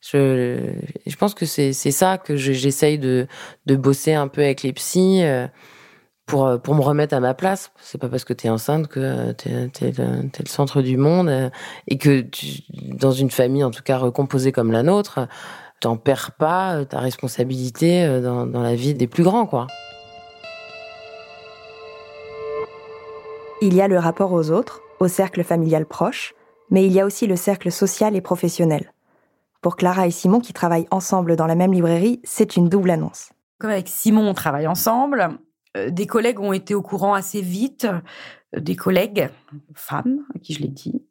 Je, 0.00 0.58
je 1.06 1.16
pense 1.16 1.32
que 1.32 1.46
c'est 1.46 1.72
ça 1.72 2.18
que 2.18 2.36
j'essaye 2.36 2.98
de 2.98 3.26
de 3.64 3.76
bosser 3.76 4.12
un 4.12 4.28
peu 4.28 4.42
avec 4.42 4.62
les 4.62 4.74
psys 4.74 5.22
pour 6.26 6.60
pour 6.60 6.74
me 6.74 6.82
remettre 6.82 7.14
à 7.14 7.20
ma 7.20 7.32
place. 7.32 7.72
C'est 7.80 7.98
pas 7.98 8.10
parce 8.10 8.24
que 8.24 8.34
t'es 8.34 8.50
enceinte 8.50 8.88
que 8.88 9.32
t'es 9.32 9.50
es, 9.50 9.88
es, 9.88 9.92
le 9.96 10.48
centre 10.48 10.82
du 10.82 10.98
monde 10.98 11.50
et 11.88 11.96
que 11.96 12.20
tu, 12.20 12.64
dans 12.70 13.12
une 13.12 13.30
famille 13.30 13.64
en 13.64 13.70
tout 13.70 13.82
cas 13.82 13.96
recomposée 13.96 14.52
comme 14.52 14.72
la 14.72 14.82
nôtre 14.82 15.26
t'en 15.84 15.96
perds 15.98 16.32
pas 16.32 16.76
euh, 16.76 16.84
ta 16.84 16.98
responsabilité 16.98 18.04
euh, 18.04 18.22
dans, 18.22 18.46
dans 18.46 18.62
la 18.62 18.74
vie 18.74 18.94
des 18.94 19.06
plus 19.06 19.22
grands, 19.22 19.44
quoi. 19.44 19.66
Il 23.62 23.74
y 23.74 23.80
a 23.80 23.88
le 23.88 23.98
rapport 23.98 24.32
aux 24.32 24.50
autres, 24.50 24.82
au 25.00 25.08
cercle 25.08 25.44
familial 25.44 25.86
proche, 25.86 26.34
mais 26.70 26.84
il 26.86 26.92
y 26.92 27.00
a 27.00 27.06
aussi 27.06 27.26
le 27.26 27.36
cercle 27.36 27.70
social 27.70 28.16
et 28.16 28.20
professionnel. 28.20 28.92
Pour 29.60 29.76
Clara 29.76 30.06
et 30.06 30.10
Simon 30.10 30.40
qui 30.40 30.52
travaillent 30.52 30.88
ensemble 30.90 31.36
dans 31.36 31.46
la 31.46 31.54
même 31.54 31.72
librairie, 31.72 32.20
c'est 32.24 32.56
une 32.56 32.68
double 32.68 32.90
annonce. 32.90 33.30
Comme 33.58 33.70
avec 33.70 33.88
Simon, 33.88 34.28
on 34.28 34.34
travaille 34.34 34.66
ensemble. 34.66 35.38
Euh, 35.76 35.90
des 35.90 36.06
collègues 36.06 36.40
ont 36.40 36.52
été 36.52 36.74
au 36.74 36.82
courant 36.82 37.14
assez 37.14 37.40
vite, 37.40 37.86
des 38.56 38.76
collègues 38.76 39.30
femmes, 39.74 40.24
à 40.34 40.38
qui 40.38 40.52
je 40.52 40.60
l'ai 40.60 40.68
dit. 40.68 41.02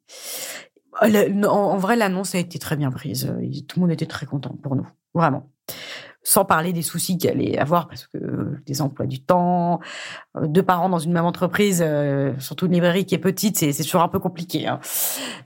En, 1.02 1.78
vrai, 1.78 1.96
l'annonce 1.96 2.36
a 2.36 2.40
été 2.40 2.60
très 2.60 2.76
bien 2.76 2.92
prise. 2.92 3.34
Tout 3.68 3.80
le 3.80 3.82
monde 3.82 3.92
était 3.92 4.06
très 4.06 4.26
content 4.26 4.56
pour 4.62 4.76
nous, 4.76 4.88
vraiment. 5.16 5.50
Sans 6.24 6.46
parler 6.46 6.72
des 6.72 6.82
soucis 6.82 7.18
qu'il 7.18 7.30
allait 7.30 7.58
avoir, 7.58 7.88
parce 7.88 8.08
que 8.08 8.58
des 8.66 8.82
emplois 8.82 9.06
du 9.06 9.22
temps, 9.22 9.80
euh, 10.38 10.48
deux 10.48 10.64
parents 10.64 10.90
dans 10.90 11.00
une 11.00 11.12
même 11.12 11.26
entreprise, 11.26 11.84
euh, 11.86 12.34
surtout 12.40 12.68
une 12.68 12.74
librairie 12.74 13.06
qui 13.06 13.16
est 13.16 13.20
petite, 13.20 13.58
c'est 13.58 13.84
toujours 13.84 14.02
un 14.02 14.08
peu 14.08 14.20
compliqué. 14.20 14.68
Hein. 14.68 14.80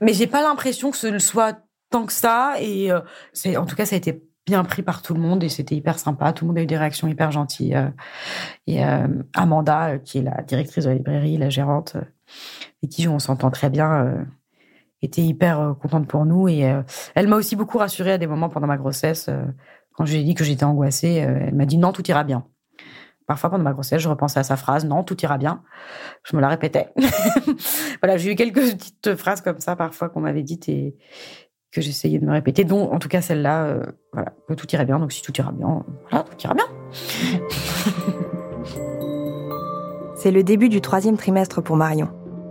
Mais 0.00 0.12
j'ai 0.12 0.26
pas 0.26 0.42
l'impression 0.42 0.90
que 0.90 0.96
ce 0.96 1.08
ne 1.08 1.18
soit 1.18 1.58
tant 1.90 2.06
que 2.06 2.12
ça. 2.12 2.54
Et 2.60 2.92
euh, 2.92 3.00
en 3.56 3.66
tout 3.66 3.74
cas, 3.74 3.86
ça 3.86 3.96
a 3.96 3.98
été 3.98 4.22
bien 4.46 4.64
pris 4.64 4.82
par 4.82 5.02
tout 5.02 5.14
le 5.14 5.20
monde 5.20 5.42
et 5.42 5.48
c'était 5.48 5.74
hyper 5.74 5.98
sympa. 5.98 6.32
Tout 6.32 6.44
le 6.44 6.48
monde 6.48 6.58
a 6.58 6.62
eu 6.62 6.66
des 6.66 6.78
réactions 6.78 7.08
hyper 7.08 7.32
gentilles. 7.32 7.76
et 8.66 8.82
Amanda, 9.34 9.98
qui 9.98 10.18
est 10.18 10.22
la 10.22 10.42
directrice 10.42 10.84
de 10.84 10.90
la 10.90 10.96
librairie, 10.96 11.36
la 11.36 11.50
gérante, 11.50 11.98
et 12.82 12.88
qui 12.88 13.08
on 13.08 13.18
s'entend 13.18 13.50
très 13.50 13.68
bien 13.68 14.26
était 15.02 15.22
hyper 15.22 15.60
euh, 15.60 15.74
contente 15.74 16.06
pour 16.08 16.24
nous 16.24 16.48
et 16.48 16.70
euh, 16.70 16.82
elle 17.14 17.28
m'a 17.28 17.36
aussi 17.36 17.56
beaucoup 17.56 17.78
rassurée 17.78 18.12
à 18.12 18.18
des 18.18 18.26
moments 18.26 18.48
pendant 18.48 18.66
ma 18.66 18.76
grossesse 18.76 19.26
euh, 19.28 19.44
Quand 19.98 20.06
je 20.06 20.12
lui 20.12 20.20
ai 20.20 20.24
dit 20.24 20.34
que 20.34 20.44
j'étais 20.44 20.62
angoissée, 20.62 21.14
elle 21.14 21.56
m'a 21.56 21.66
dit 21.66 21.76
non, 21.76 21.90
tout 21.90 22.08
ira 22.08 22.22
bien. 22.22 22.44
Parfois, 23.26 23.50
pendant 23.50 23.64
ma 23.64 23.72
grossesse, 23.72 24.00
je 24.00 24.08
repensais 24.08 24.38
à 24.38 24.44
sa 24.44 24.56
phrase 24.56 24.84
non, 24.84 25.02
tout 25.02 25.20
ira 25.20 25.38
bien. 25.38 25.64
Je 26.22 26.36
me 26.36 26.40
la 26.40 26.46
répétais. 26.46 26.92
voilà, 28.00 28.16
j'ai 28.16 28.30
eu 28.30 28.36
quelques 28.36 28.60
petites 28.60 29.16
phrases 29.16 29.40
comme 29.40 29.58
ça 29.58 29.74
parfois 29.74 30.08
qu'on 30.08 30.20
m'avait 30.20 30.44
dites 30.44 30.68
et 30.68 30.96
que 31.72 31.80
j'essayais 31.80 32.20
de 32.20 32.26
me 32.26 32.30
répéter, 32.30 32.62
dont 32.62 32.92
en 32.92 33.00
tout 33.00 33.08
cas 33.08 33.20
celle-là, 33.20 33.80
voilà, 34.12 34.34
que 34.46 34.54
tout 34.54 34.72
irait 34.72 34.84
bien. 34.84 35.00
Donc 35.00 35.10
si 35.10 35.20
tout 35.20 35.32
ira 35.36 35.50
bien, 35.50 35.84
voilà, 36.08 36.24
tout 36.24 36.40
ira 36.44 36.54
bien. 36.54 36.66
C'est 40.14 40.30
le 40.30 40.44
début 40.44 40.68
du 40.68 40.80
troisième 40.80 41.16
trimestre 41.16 41.60
pour 41.60 41.74
Marion. 41.74 42.08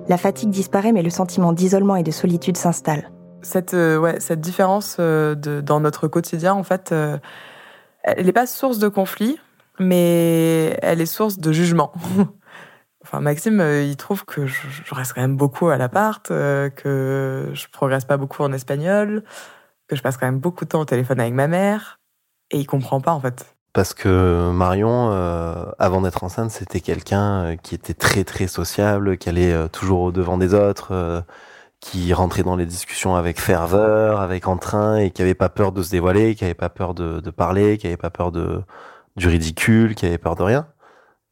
La 0.10 0.18
fatigue 0.18 0.50
disparaît, 0.50 0.92
mais 0.92 1.02
le 1.02 1.10
sentiment 1.10 1.54
d'isolement 1.54 1.96
et 1.96 2.04
de 2.04 2.12
solitude 2.12 2.58
s'installe. 2.58 3.10
Cette, 3.48 3.74
euh, 3.74 4.14
cette 4.20 4.42
différence 4.42 4.98
euh, 5.00 5.34
dans 5.34 5.80
notre 5.80 6.10
quotidien, 6.10 6.54
en 6.54 6.64
fait, 6.64 6.92
euh, 6.92 7.18
elle 8.04 8.26
n'est 8.26 8.34
pas 8.34 8.46
source 8.46 8.78
de 8.78 8.90
conflit, 8.90 9.40
mais 9.80 10.78
elle 10.82 11.00
est 11.00 11.06
source 11.06 11.40
de 11.40 11.54
jugement. 11.54 11.94
enfin, 13.06 13.22
Maxime, 13.22 13.62
il 13.62 13.96
trouve 13.96 14.26
que 14.26 14.48
je, 14.48 14.60
reste 14.92 15.14
quand 15.14 15.22
même 15.22 15.38
beaucoup 15.38 15.70
à 15.70 15.78
l'appart, 15.78 16.28
que 16.28 17.50
je 17.54 17.68
progresse 17.72 18.04
pas 18.04 18.18
beaucoup 18.18 18.44
en 18.44 18.52
espagnol, 18.52 19.24
que 19.88 19.96
je 19.96 20.02
passe 20.02 20.18
quand 20.18 20.26
même 20.26 20.40
beaucoup 20.40 20.66
de 20.66 20.70
temps 20.70 20.82
au 20.82 20.86
téléphone 20.86 21.22
avec 21.22 21.34
ma 21.34 21.48
mère, 21.48 22.02
et 22.52 22.60
il 22.60 22.66
comprend 22.66 23.00
pas, 23.00 23.14
en 23.14 23.22
fait 23.22 23.54
parce 23.74 23.94
que 23.94 24.50
Marion, 24.50 25.12
avant 25.78 26.02
d'être 26.02 26.24
enceinte, 26.24 26.50
c'était 26.50 26.80
quelqu'un 26.80 27.58
qui 27.62 27.76
était 27.76 27.94
très 27.94 28.24
très 28.24 28.48
sociable, 28.48 29.20
qui 29.20 29.30
allait 29.30 29.70
toujours 29.70 30.02
au 30.02 30.12
devant 30.12 30.40
des 30.40 30.56
autres, 30.56 31.24
qui 31.80 32.14
rentrait 32.14 32.44
dans 32.44 32.56
les 32.56 32.66
discussions 32.66 33.16
avec 33.16 33.40
ferveur, 33.40 34.22
avec 34.22 34.48
entrain, 34.48 34.98
et 34.98 35.12
qui 35.12 35.22
avait 35.22 35.36
pas 35.36 35.50
peur 35.50 35.72
de 35.72 35.84
se 35.84 35.92
dévoiler, 35.92 36.36
qui 36.36 36.44
avait 36.46 36.54
pas 36.54 36.70
peur 36.70 36.94
de, 36.94 37.20
de 37.20 37.30
parler, 37.32 37.78
qui 37.78 37.88
avait 37.88 37.98
pas 37.98 38.10
peur 38.10 38.32
de 38.32 38.64
du 39.16 39.28
ridicule, 39.28 39.96
qui 39.96 40.06
avait 40.06 40.18
peur 40.20 40.36
de 40.36 40.44
rien. 40.44 40.68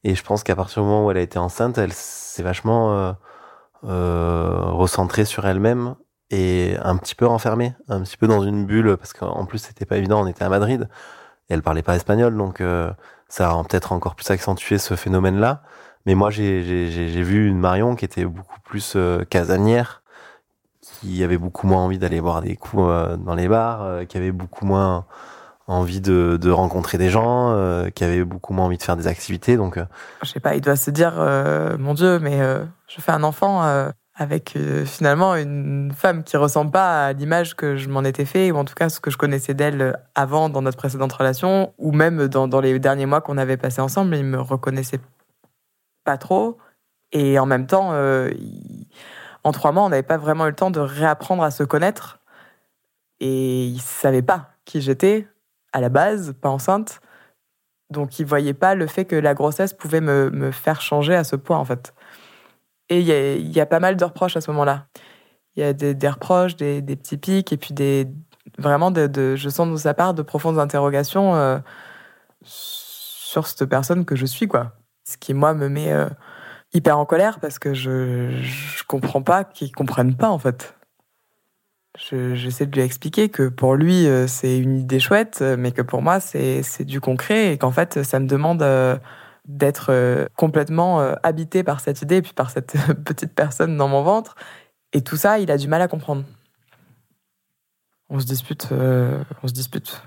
Et 0.03 0.15
je 0.15 0.23
pense 0.23 0.43
qu'à 0.43 0.55
partir 0.55 0.81
du 0.83 0.89
moment 0.89 1.05
où 1.05 1.11
elle 1.11 1.17
a 1.17 1.21
été 1.21 1.39
enceinte, 1.39 1.77
elle 1.77 1.93
s'est 1.93 2.43
vachement 2.43 3.15
recentrée 3.83 5.25
sur 5.25 5.45
elle-même 5.45 5.95
et 6.31 6.75
un 6.81 6.97
petit 6.97 7.15
peu 7.15 7.27
renfermée, 7.27 7.75
un 7.87 8.01
petit 8.01 8.17
peu 8.17 8.27
dans 8.27 8.41
une 8.43 8.65
bulle, 8.65 8.97
parce 8.97 9.13
qu'en 9.13 9.45
plus 9.45 9.59
c'était 9.59 9.85
pas 9.85 9.97
évident, 9.97 10.21
on 10.23 10.27
était 10.27 10.43
à 10.43 10.49
Madrid 10.49 10.89
elle 11.49 11.61
parlait 11.61 11.83
pas 11.83 11.95
espagnol, 11.95 12.35
donc 12.35 12.61
euh, 12.61 12.91
ça 13.27 13.49
a 13.49 13.63
peut-être 13.63 13.91
encore 13.91 14.15
plus 14.15 14.29
accentué 14.31 14.77
ce 14.77 14.95
phénomène-là. 14.95 15.61
Mais 16.05 16.15
moi, 16.15 16.29
j'ai 16.29 16.61
vu 16.61 17.47
une 17.47 17.59
Marion 17.59 17.95
qui 17.95 18.05
était 18.05 18.25
beaucoup 18.25 18.59
plus 18.61 18.93
euh, 18.95 19.23
casanière, 19.25 20.03
qui 21.05 21.23
avait 21.23 21.37
beaucoup 21.37 21.67
moins 21.67 21.83
envie 21.83 21.97
d'aller 21.97 22.21
boire 22.21 22.41
des 22.41 22.55
coups 22.55 22.83
euh, 22.85 23.17
dans 23.17 23.35
les 23.35 23.47
bars, 23.47 24.05
qui 24.07 24.17
avait 24.17 24.31
beaucoup 24.31 24.65
moins 24.65 25.05
envie 25.67 26.01
de, 26.01 26.49
rencontrer 26.49 26.97
des 26.97 27.09
gens, 27.09 27.55
qui 27.95 28.03
avait 28.03 28.23
beaucoup 28.23 28.53
moins 28.53 28.65
envie 28.65 28.77
de 28.77 28.83
faire 28.83 28.97
des 28.97 29.07
activités. 29.07 29.57
Donc, 29.57 29.79
je 30.21 30.29
sais 30.29 30.39
pas, 30.39 30.55
il 30.55 30.61
doit 30.61 30.75
se 30.75 30.91
dire, 30.91 31.13
mon 31.79 31.95
Dieu, 31.95 32.19
mais 32.19 32.39
je 32.87 33.01
fais 33.01 33.11
un 33.11 33.23
enfant 33.23 33.91
avec 34.15 34.55
euh, 34.55 34.85
finalement 34.85 35.35
une 35.35 35.91
femme 35.93 36.23
qui 36.23 36.37
ressemble 36.37 36.71
pas 36.71 37.07
à 37.07 37.13
l'image 37.13 37.55
que 37.55 37.75
je 37.75 37.89
m'en 37.89 38.03
étais 38.03 38.25
fait, 38.25 38.51
ou 38.51 38.57
en 38.57 38.63
tout 38.63 38.73
cas 38.73 38.87
ce 38.89 39.01
que 39.01 39.11
je 39.11 39.17
connaissais 39.17 39.53
d'elle 39.53 39.99
avant 40.15 40.49
dans 40.49 40.61
notre 40.61 40.77
précédente 40.77 41.11
relation, 41.11 41.73
ou 41.77 41.91
même 41.91 42.27
dans, 42.27 42.61
les 42.61 42.79
derniers 42.79 43.05
mois 43.05 43.21
qu'on 43.21 43.37
avait 43.37 43.57
passé 43.57 43.81
ensemble, 43.81 44.15
il 44.15 44.23
me 44.23 44.39
reconnaissait 44.39 45.01
pas 46.05 46.17
trop. 46.17 46.57
Et 47.11 47.37
en 47.39 47.45
même 47.45 47.67
temps, 47.67 47.89
euh, 47.91 48.31
en 49.45 49.51
trois 49.51 49.71
mois, 49.71 49.83
on 49.83 49.89
n'avait 49.89 50.03
pas 50.03 50.17
vraiment 50.17 50.47
eu 50.47 50.49
le 50.49 50.55
temps 50.55 50.71
de 50.71 50.79
réapprendre 50.79 51.43
à 51.43 51.51
se 51.51 51.63
connaître. 51.63 52.19
Et 53.19 53.67
il 53.67 53.79
savait 53.79 54.23
pas 54.23 54.49
qui 54.65 54.81
j'étais 54.81 55.27
à 55.71 55.81
la 55.81 55.89
base, 55.89 56.33
pas 56.41 56.49
enceinte. 56.49 56.99
Donc 57.91 58.17
il 58.17 58.25
voyait 58.25 58.55
pas 58.55 58.73
le 58.73 58.87
fait 58.87 59.05
que 59.05 59.15
la 59.15 59.35
grossesse 59.35 59.71
pouvait 59.71 60.01
me, 60.01 60.31
me 60.31 60.51
faire 60.51 60.81
changer 60.81 61.13
à 61.13 61.23
ce 61.23 61.35
point, 61.35 61.59
en 61.59 61.63
fait. 61.63 61.93
Et 62.89 62.99
il 62.99 63.51
y 63.55 63.59
a, 63.59 63.65
pas 63.67 63.79
mal 63.79 63.97
de 63.97 64.03
reproches 64.03 64.35
à 64.35 64.41
ce 64.41 64.49
moment-là. 64.51 64.87
Il 65.55 65.61
y 65.61 65.63
a 65.63 65.73
des, 65.73 66.09
reproches, 66.09 66.55
des, 66.55 66.81
petits 66.81 67.17
pics, 67.17 67.53
et 67.53 67.57
puis 67.57 67.73
des, 67.73 68.07
vraiment, 68.57 68.89
de, 68.89 69.35
je 69.35 69.49
sens 69.49 69.69
de 69.71 69.77
sa 69.77 69.93
part 69.93 70.15
de 70.15 70.23
profondes 70.23 70.57
interrogations 70.57 71.35
euh, 71.35 71.59
sur 72.41 73.45
cette 73.45 73.65
personne 73.65 74.05
que 74.05 74.15
je 74.15 74.25
suis, 74.25 74.47
quoi. 74.47 74.73
Ce 75.07 75.17
qui, 75.17 75.35
moi, 75.35 75.53
me 75.53 75.69
met 75.69 75.91
euh, 75.93 76.09
hyper 76.75 76.99
en 76.99 77.05
colère 77.05 77.39
parce 77.39 77.57
que 77.57 77.73
je, 77.73 78.29
je 78.41 78.83
comprends 78.83 79.21
pas 79.21 79.43
qu'ils 79.43 79.71
comprennent 79.71 80.15
pas, 80.15 80.29
en 80.29 80.39
fait. 80.39 80.75
J'essaie 81.97 82.65
de 82.65 82.75
lui 82.75 82.81
expliquer 82.81 83.29
que 83.29 83.47
pour 83.47 83.75
lui, 83.75 84.05
euh, 84.05 84.27
c'est 84.27 84.59
une 84.59 84.79
idée 84.79 84.99
chouette, 84.99 85.41
mais 85.41 85.71
que 85.71 85.81
pour 85.81 86.01
moi, 86.01 86.19
c'est 86.19 86.83
du 86.83 86.99
concret 86.99 87.53
et 87.53 87.57
qu'en 87.57 87.71
fait, 87.71 88.03
ça 88.03 88.19
me 88.19 88.27
demande 88.27 88.61
d'être 89.47 89.87
euh, 89.89 90.25
complètement 90.35 91.01
euh, 91.01 91.13
habité 91.23 91.63
par 91.63 91.79
cette 91.79 92.01
idée 92.01 92.17
et 92.17 92.21
puis 92.21 92.33
par 92.33 92.49
cette 92.49 92.75
petite 93.05 93.33
personne 93.33 93.77
dans 93.77 93.87
mon 93.87 94.03
ventre. 94.03 94.35
Et 94.93 95.01
tout 95.01 95.17
ça, 95.17 95.39
il 95.39 95.51
a 95.51 95.57
du 95.57 95.67
mal 95.67 95.81
à 95.81 95.87
comprendre. 95.87 96.23
On 98.09 98.19
se 98.19 98.25
dispute, 98.25 98.69
euh, 98.71 99.23
on 99.43 99.47
se 99.47 99.53
dispute. 99.53 100.03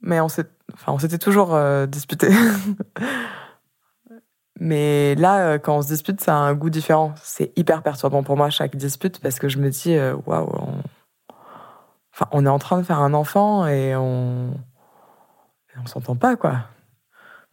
Mais 0.00 0.20
on 0.20 0.28
s'était 0.28 0.50
enfin, 0.74 0.96
toujours 1.18 1.58
disputé. 1.88 2.28
Mais 4.60 5.14
là, 5.14 5.58
quand 5.58 5.76
on 5.76 5.82
se 5.82 5.88
dispute, 5.88 6.20
ça 6.20 6.34
a 6.34 6.38
un 6.38 6.54
goût 6.54 6.70
différent. 6.70 7.14
C'est 7.22 7.52
hyper 7.56 7.82
perturbant 7.82 8.22
pour 8.22 8.36
moi 8.36 8.50
chaque 8.50 8.76
dispute 8.76 9.20
parce 9.20 9.38
que 9.38 9.48
je 9.48 9.58
me 9.58 9.70
dis, 9.70 9.96
waouh, 10.26 10.48
on... 10.52 10.82
Enfin, 12.12 12.28
on 12.32 12.44
est 12.44 12.48
en 12.48 12.58
train 12.58 12.78
de 12.78 12.82
faire 12.82 12.98
un 12.98 13.14
enfant 13.14 13.68
et 13.68 13.94
on, 13.94 14.50
on 15.80 15.86
s'entend 15.86 16.16
pas, 16.16 16.34
quoi 16.34 16.64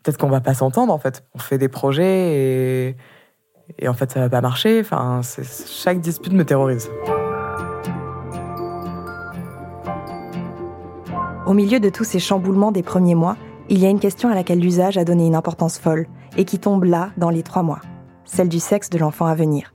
peut-être 0.05 0.17
qu'on 0.19 0.29
va 0.29 0.41
pas 0.41 0.53
s'entendre 0.53 0.93
en 0.93 0.99
fait. 0.99 1.23
On 1.33 1.39
fait 1.39 1.57
des 1.57 1.67
projets 1.67 2.37
et, 2.37 2.95
et 3.79 3.87
en 3.87 3.93
fait 3.93 4.11
ça 4.11 4.19
va 4.19 4.29
pas 4.29 4.41
marcher. 4.41 4.79
Enfin, 4.79 5.21
chaque 5.67 5.99
dispute 5.99 6.33
me 6.33 6.45
terrorise. 6.45 6.89
Au 11.47 11.53
milieu 11.53 11.79
de 11.79 11.89
tous 11.89 12.03
ces 12.03 12.19
chamboulements 12.19 12.71
des 12.71 12.83
premiers 12.83 13.15
mois, 13.15 13.35
il 13.69 13.79
y 13.79 13.85
a 13.85 13.89
une 13.89 13.99
question 13.99 14.29
à 14.29 14.35
laquelle 14.35 14.59
l'usage 14.59 14.97
a 14.97 15.05
donné 15.05 15.25
une 15.25 15.35
importance 15.35 15.79
folle 15.79 16.07
et 16.37 16.45
qui 16.45 16.59
tombe 16.59 16.83
là 16.83 17.11
dans 17.17 17.29
les 17.29 17.43
trois 17.43 17.63
mois, 17.63 17.81
celle 18.23 18.49
du 18.49 18.59
sexe 18.59 18.89
de 18.89 18.97
l'enfant 18.97 19.25
à 19.25 19.35
venir. 19.35 19.73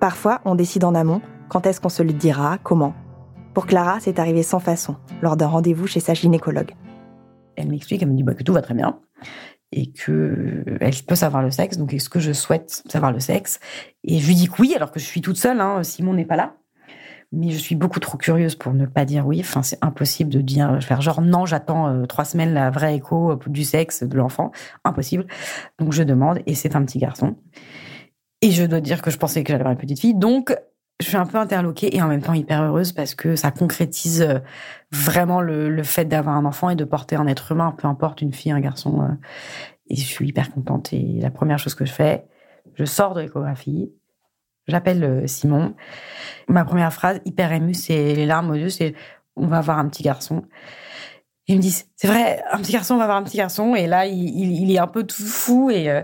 Parfois, 0.00 0.40
on 0.44 0.54
décide 0.54 0.84
en 0.84 0.94
amont 0.94 1.20
quand 1.48 1.66
est-ce 1.66 1.80
qu'on 1.80 1.88
se 1.88 2.02
le 2.02 2.12
dira, 2.12 2.58
comment. 2.62 2.94
Pour 3.54 3.66
Clara, 3.66 3.98
c'est 4.00 4.18
arrivé 4.18 4.42
sans 4.42 4.60
façon, 4.60 4.96
lors 5.22 5.36
d'un 5.36 5.48
rendez-vous 5.48 5.86
chez 5.86 6.00
sa 6.00 6.14
gynécologue. 6.14 6.74
Elle 7.56 7.68
m'explique, 7.68 8.02
elle 8.02 8.08
me 8.08 8.16
dit 8.16 8.22
bah, 8.22 8.34
que 8.34 8.44
tout 8.44 8.52
va 8.52 8.62
très 8.62 8.74
bien, 8.74 9.00
et 9.72 9.90
que 9.92 10.64
elle 10.80 10.94
peut 11.06 11.14
savoir 11.14 11.42
le 11.42 11.50
sexe. 11.50 11.76
Donc, 11.76 11.92
est-ce 11.92 12.08
que 12.08 12.20
je 12.20 12.32
souhaite 12.32 12.82
savoir 12.88 13.12
le 13.12 13.20
sexe? 13.20 13.60
Et 14.04 14.18
je 14.18 14.26
lui 14.26 14.34
dis 14.34 14.48
que 14.48 14.60
oui, 14.60 14.74
alors 14.74 14.90
que 14.90 15.00
je 15.00 15.04
suis 15.04 15.20
toute 15.20 15.36
seule. 15.36 15.60
Hein, 15.60 15.82
Simon 15.82 16.14
n'est 16.14 16.24
pas 16.24 16.36
là. 16.36 16.56
Mais 17.32 17.50
je 17.50 17.58
suis 17.58 17.76
beaucoup 17.76 18.00
trop 18.00 18.18
curieuse 18.18 18.56
pour 18.56 18.72
ne 18.74 18.86
pas 18.86 19.04
dire 19.04 19.26
oui. 19.26 19.40
Enfin, 19.40 19.62
c'est 19.62 19.78
impossible 19.82 20.30
de 20.30 20.40
dire, 20.40 20.78
faire 20.82 21.00
genre 21.00 21.20
non, 21.20 21.46
j'attends 21.46 21.88
euh, 21.88 22.06
trois 22.06 22.24
semaines 22.24 22.52
la 22.52 22.70
vraie 22.70 22.96
écho 22.96 23.38
du 23.46 23.64
sexe 23.64 24.02
de 24.02 24.16
l'enfant. 24.16 24.50
Impossible. 24.84 25.26
Donc, 25.78 25.92
je 25.92 26.02
demande 26.02 26.40
et 26.46 26.54
c'est 26.54 26.74
un 26.74 26.84
petit 26.84 26.98
garçon. 26.98 27.36
Et 28.42 28.50
je 28.50 28.64
dois 28.64 28.80
dire 28.80 29.02
que 29.02 29.10
je 29.10 29.18
pensais 29.18 29.44
que 29.44 29.48
j'allais 29.48 29.60
avoir 29.60 29.72
une 29.72 29.78
petite 29.78 30.00
fille. 30.00 30.14
Donc, 30.14 30.56
je 31.00 31.06
suis 31.06 31.16
un 31.16 31.26
peu 31.26 31.38
interloquée 31.38 31.96
et 31.96 32.02
en 32.02 32.08
même 32.08 32.22
temps 32.22 32.34
hyper 32.34 32.62
heureuse 32.62 32.92
parce 32.92 33.14
que 33.14 33.34
ça 33.34 33.50
concrétise 33.50 34.22
euh, 34.22 34.38
vraiment 34.92 35.40
le, 35.40 35.82
fait 35.82 36.04
d'avoir 36.04 36.36
un 36.36 36.44
enfant 36.44 36.70
et 36.70 36.76
de 36.76 36.84
porter 36.84 37.16
un 37.16 37.26
être 37.26 37.52
humain, 37.52 37.74
peu 37.76 37.88
importe 37.88 38.22
une 38.22 38.32
fille, 38.32 38.52
un 38.52 38.60
garçon. 38.60 39.02
Euh, 39.02 39.14
et 39.88 39.96
je 39.96 40.04
suis 40.04 40.28
hyper 40.28 40.52
contente. 40.52 40.92
Et 40.92 41.18
la 41.20 41.30
première 41.30 41.58
chose 41.58 41.74
que 41.74 41.84
je 41.84 41.92
fais, 41.92 42.26
je 42.74 42.84
sors 42.84 43.14
de 43.14 43.20
l'échographie, 43.20 43.92
j'appelle 44.70 45.04
euh, 45.04 45.26
Simon. 45.26 45.74
Ma 46.48 46.64
première 46.64 46.92
phrase, 46.92 47.20
hyper 47.24 47.52
émue, 47.52 47.74
c'est 47.74 48.14
les 48.14 48.26
larmes 48.26 48.50
aux 48.50 48.54
yeux, 48.54 48.70
c'est 48.70 48.94
on 49.36 49.46
va 49.46 49.58
avoir 49.58 49.78
un 49.78 49.88
petit 49.88 50.02
garçon 50.02 50.44
il 51.50 51.56
me 51.56 51.62
dit, 51.62 51.74
c'est 51.96 52.06
vrai, 52.06 52.40
un 52.52 52.58
petit 52.58 52.72
garçon, 52.72 52.94
on 52.94 52.98
va 52.98 53.04
avoir 53.04 53.18
un 53.18 53.24
petit 53.24 53.36
garçon. 53.36 53.74
Et 53.74 53.88
là, 53.88 54.06
il, 54.06 54.70
est 54.70 54.78
un 54.78 54.86
peu 54.86 55.02
tout 55.02 55.24
fou 55.24 55.68
et 55.70 55.90
euh, 55.90 56.02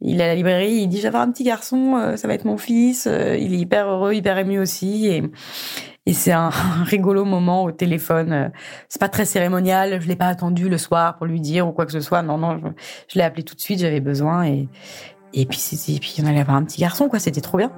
il 0.00 0.20
est 0.20 0.24
à 0.24 0.26
la 0.28 0.34
librairie. 0.34 0.72
Il 0.72 0.88
dit, 0.88 1.06
avoir 1.06 1.22
un 1.22 1.30
petit 1.30 1.44
garçon, 1.44 1.96
euh, 1.96 2.16
ça 2.16 2.26
va 2.26 2.34
être 2.34 2.44
mon 2.44 2.58
fils. 2.58 3.06
Il 3.06 3.54
est 3.54 3.58
hyper 3.58 3.86
heureux, 3.86 4.14
hyper 4.14 4.38
ému 4.38 4.58
aussi. 4.58 5.06
Et, 5.06 5.22
c'est 6.12 6.32
un, 6.32 6.50
rigolo 6.84 7.24
moment 7.24 7.62
au 7.62 7.70
téléphone. 7.70 8.50
C'est 8.88 9.00
pas 9.00 9.08
très 9.08 9.24
cérémonial. 9.24 10.00
Je 10.00 10.08
l'ai 10.08 10.16
pas 10.16 10.28
attendu 10.28 10.68
le 10.68 10.78
soir 10.78 11.16
pour 11.16 11.26
lui 11.26 11.40
dire 11.40 11.68
ou 11.68 11.72
quoi 11.72 11.86
que 11.86 11.92
ce 11.92 12.00
soit. 12.00 12.22
Non, 12.22 12.36
non, 12.36 12.58
je, 12.58 12.66
je 13.06 13.18
l'ai 13.18 13.24
appelé 13.24 13.44
tout 13.44 13.54
de 13.54 13.60
suite. 13.60 13.78
J'avais 13.78 14.00
besoin 14.00 14.46
et 14.46 14.68
et 15.34 15.44
puis 15.44 15.60
et 15.88 16.00
puis 16.00 16.16
on 16.22 16.26
allait 16.26 16.40
avoir 16.40 16.56
un 16.56 16.64
petit 16.64 16.80
garçon 16.80 17.08
quoi. 17.08 17.18
C'était 17.18 17.42
trop 17.42 17.58
bien. 17.58 17.70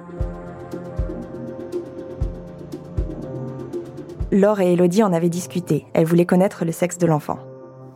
Laure 4.33 4.61
et 4.61 4.75
Elodie 4.75 5.03
en 5.03 5.13
avaient 5.13 5.29
discuté. 5.29 5.87
Elles 5.93 6.07
voulaient 6.07 6.27
connaître 6.27 6.65
le 6.65 6.73
sexe 6.73 6.99
de 6.99 7.07
l'enfant. 7.07 7.39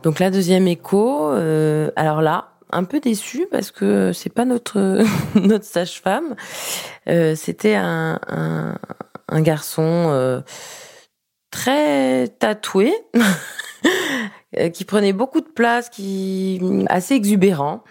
Donc 0.03 0.19
la 0.19 0.29
deuxième 0.29 0.67
écho, 0.67 1.31
euh, 1.31 1.89
alors 1.95 2.21
là, 2.21 2.49
un 2.71 2.83
peu 2.83 2.99
déçue 2.99 3.47
parce 3.49 3.71
que 3.71 4.11
c'est 4.13 4.31
pas 4.31 4.45
notre 4.45 5.01
notre 5.39 5.65
sage-femme. 5.65 6.35
Euh, 7.07 7.35
C'était 7.35 7.75
un, 7.75 8.19
un, 8.27 8.77
un, 9.29 9.41
garçon 9.41 9.81
euh, 10.09 10.41
très 11.51 12.27
tatoué, 12.27 12.93
qui 14.73 14.85
prenait 14.85 15.13
beaucoup 15.13 15.41
de 15.41 15.49
place, 15.49 15.89
qui 15.89 16.61
assez 16.87 17.15
exubérant. 17.15 17.83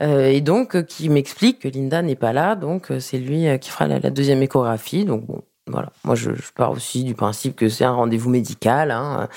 et 0.00 0.40
donc 0.40 0.84
qui 0.86 1.08
m'explique 1.08 1.60
que 1.60 1.68
Linda 1.68 2.00
n'est 2.00 2.16
pas 2.16 2.32
là, 2.32 2.54
donc 2.54 2.92
c'est 3.00 3.18
lui 3.18 3.46
qui 3.58 3.70
fera 3.70 3.88
la, 3.88 3.98
deuxième 4.10 4.42
échographie. 4.42 5.04
Donc 5.04 5.26
bon, 5.26 5.42
voilà, 5.66 5.90
moi 6.04 6.14
je, 6.14 6.30
je 6.34 6.52
pars 6.54 6.70
aussi 6.70 7.04
du 7.04 7.14
principe 7.14 7.56
que 7.56 7.68
c'est 7.68 7.84
un 7.84 7.92
rendez-vous 7.92 8.30
médical. 8.30 8.90
Hein 8.90 9.28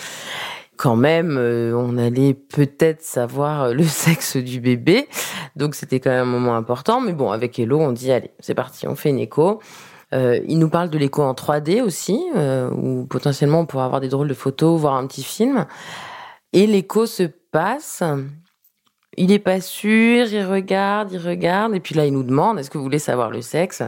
quand 0.80 0.96
même, 0.96 1.36
euh, 1.38 1.74
on 1.76 1.98
allait 1.98 2.34
peut-être 2.34 3.04
savoir 3.04 3.64
euh, 3.64 3.74
le 3.74 3.84
sexe 3.84 4.38
du 4.38 4.62
bébé. 4.62 5.10
Donc 5.58 5.76
c'était 5.76 6.00
quand 6.00 6.10
même 6.10 6.22
un 6.22 6.26
moment 6.26 6.56
important. 6.56 7.02
Mais 7.02 7.12
bon, 7.12 7.32
avec 7.32 7.60
Hello, 7.60 7.80
on 7.80 7.92
dit 7.92 8.12
allez, 8.12 8.32
c'est 8.40 8.56
parti, 8.56 8.88
on 8.88 8.96
fait 8.96 9.10
une 9.10 9.20
écho. 9.20 9.60
Euh, 10.14 10.40
il 10.48 10.58
nous 10.58 10.70
parle 10.70 10.90
de 10.90 10.98
l'écho 10.98 11.22
en 11.22 11.34
3D 11.34 11.82
aussi, 11.82 12.20
euh, 12.36 12.72
où 12.72 13.06
potentiellement 13.06 13.60
on 13.60 13.66
pourra 13.66 13.86
avoir 13.86 14.02
des 14.02 14.08
drôles 14.08 14.30
de 14.30 14.34
photos, 14.34 14.80
voir 14.80 14.96
un 14.96 15.06
petit 15.06 15.24
film. 15.24 15.68
Et 16.54 16.66
l'écho 16.66 17.06
se 17.06 17.24
passe. 17.24 18.02
Il 19.18 19.34
est 19.34 19.40
pas 19.40 19.60
sûr, 19.60 20.28
il 20.32 20.46
regarde, 20.46 21.12
il 21.12 21.20
regarde, 21.20 21.76
et 21.76 21.82
puis 21.82 21.94
là 21.94 22.06
il 22.06 22.14
nous 22.14 22.24
demande 22.24 22.58
est-ce 22.58 22.70
que 22.70 22.78
vous 22.78 22.84
voulez 22.86 23.00
savoir 23.00 23.32
le 23.32 23.42
sexe? 23.42 23.84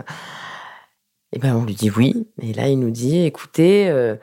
Et 1.34 1.40
ben 1.40 1.56
on 1.56 1.66
lui 1.66 1.76
dit 1.76 1.90
oui. 1.90 2.28
Et 2.42 2.54
là 2.54 2.68
il 2.68 2.80
nous 2.80 2.92
dit 2.92 3.26
écoutez. 3.26 3.90
Euh, 3.90 4.16